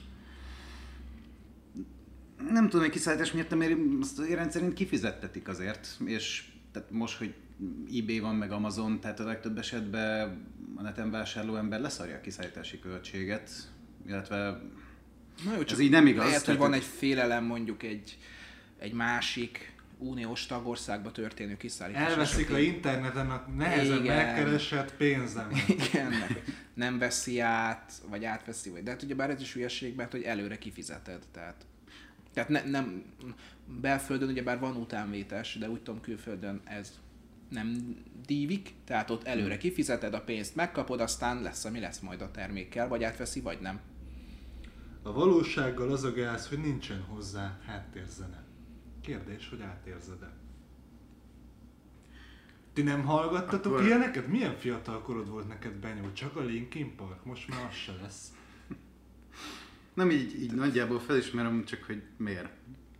[2.50, 6.44] Nem tudom, hogy kiszállítás miatt, mert azt én rendszerint kifizettetik azért, és
[6.76, 7.34] tehát most, hogy
[7.98, 12.78] eBay van, meg Amazon, tehát a legtöbb esetben a neten vásárló ember leszarja a kiszállítási
[12.78, 13.50] költséget,
[14.06, 14.60] illetve
[15.44, 18.18] Na jó, Ez így nem igaz, Lehet, hogy van egy félelem mondjuk egy,
[18.78, 22.10] egy másik uniós tagországba történő kiszállítás.
[22.10, 24.16] Elveszik a interneten a nehezen Igen.
[24.16, 25.50] megkeresett pénzem.
[25.90, 26.42] Igen, meg
[26.74, 30.22] nem veszi át, vagy átveszi, vagy de hát ugye bár ez is hülyeség, mert hogy
[30.22, 31.66] előre kifizeted, tehát
[32.32, 33.02] Tehát ne, nem,
[33.80, 36.98] belföldön ugyebár van utánvétes, de úgy tudom külföldön ez
[37.48, 37.96] nem
[38.26, 42.88] dívik, tehát ott előre kifizeted a pénzt, megkapod, aztán lesz, ami lesz majd a termékkel,
[42.88, 43.80] vagy átveszi, vagy nem.
[45.02, 48.44] A valósággal az a gáz, hogy nincsen hozzá háttérzene.
[49.00, 50.30] Kérdés, hogy átérzed-e?
[52.72, 54.26] Ti nem hallgattatok Akkor- ilyeneket?
[54.26, 56.12] Milyen fiatal korod volt neked Benyó?
[56.12, 57.24] Csak a Linkin Park?
[57.24, 58.32] Most már az se lesz.
[59.94, 62.52] Nem így, így nagyjából felismerem, csak hogy miért.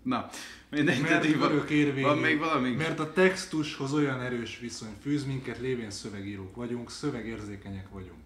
[0.06, 0.28] Na,
[0.70, 2.06] mindegy, Mert tehát van, érvényű.
[2.06, 2.70] van még valami.
[2.70, 8.20] Mert a textushoz olyan erős viszony fűz minket, lévén szövegírók vagyunk, szövegérzékenyek vagyunk.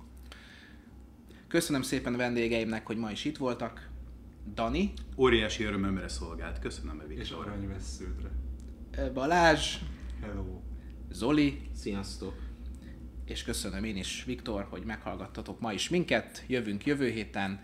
[1.49, 3.89] Köszönöm szépen vendégeimnek, hogy ma is itt voltak.
[4.55, 6.59] Dani, Óriási örömömre szolgált.
[6.59, 7.15] Köszönöm, Evi.
[7.15, 8.31] És aranyvessződre.
[9.15, 9.77] Balázs,
[10.21, 10.61] Hello.
[11.11, 12.35] Zoli, Sziasztok!
[13.25, 16.45] és köszönöm én is, Viktor, hogy meghallgattatok ma is minket.
[16.47, 17.61] Jövünk jövő héten.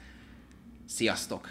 [0.84, 1.50] Sziasztok!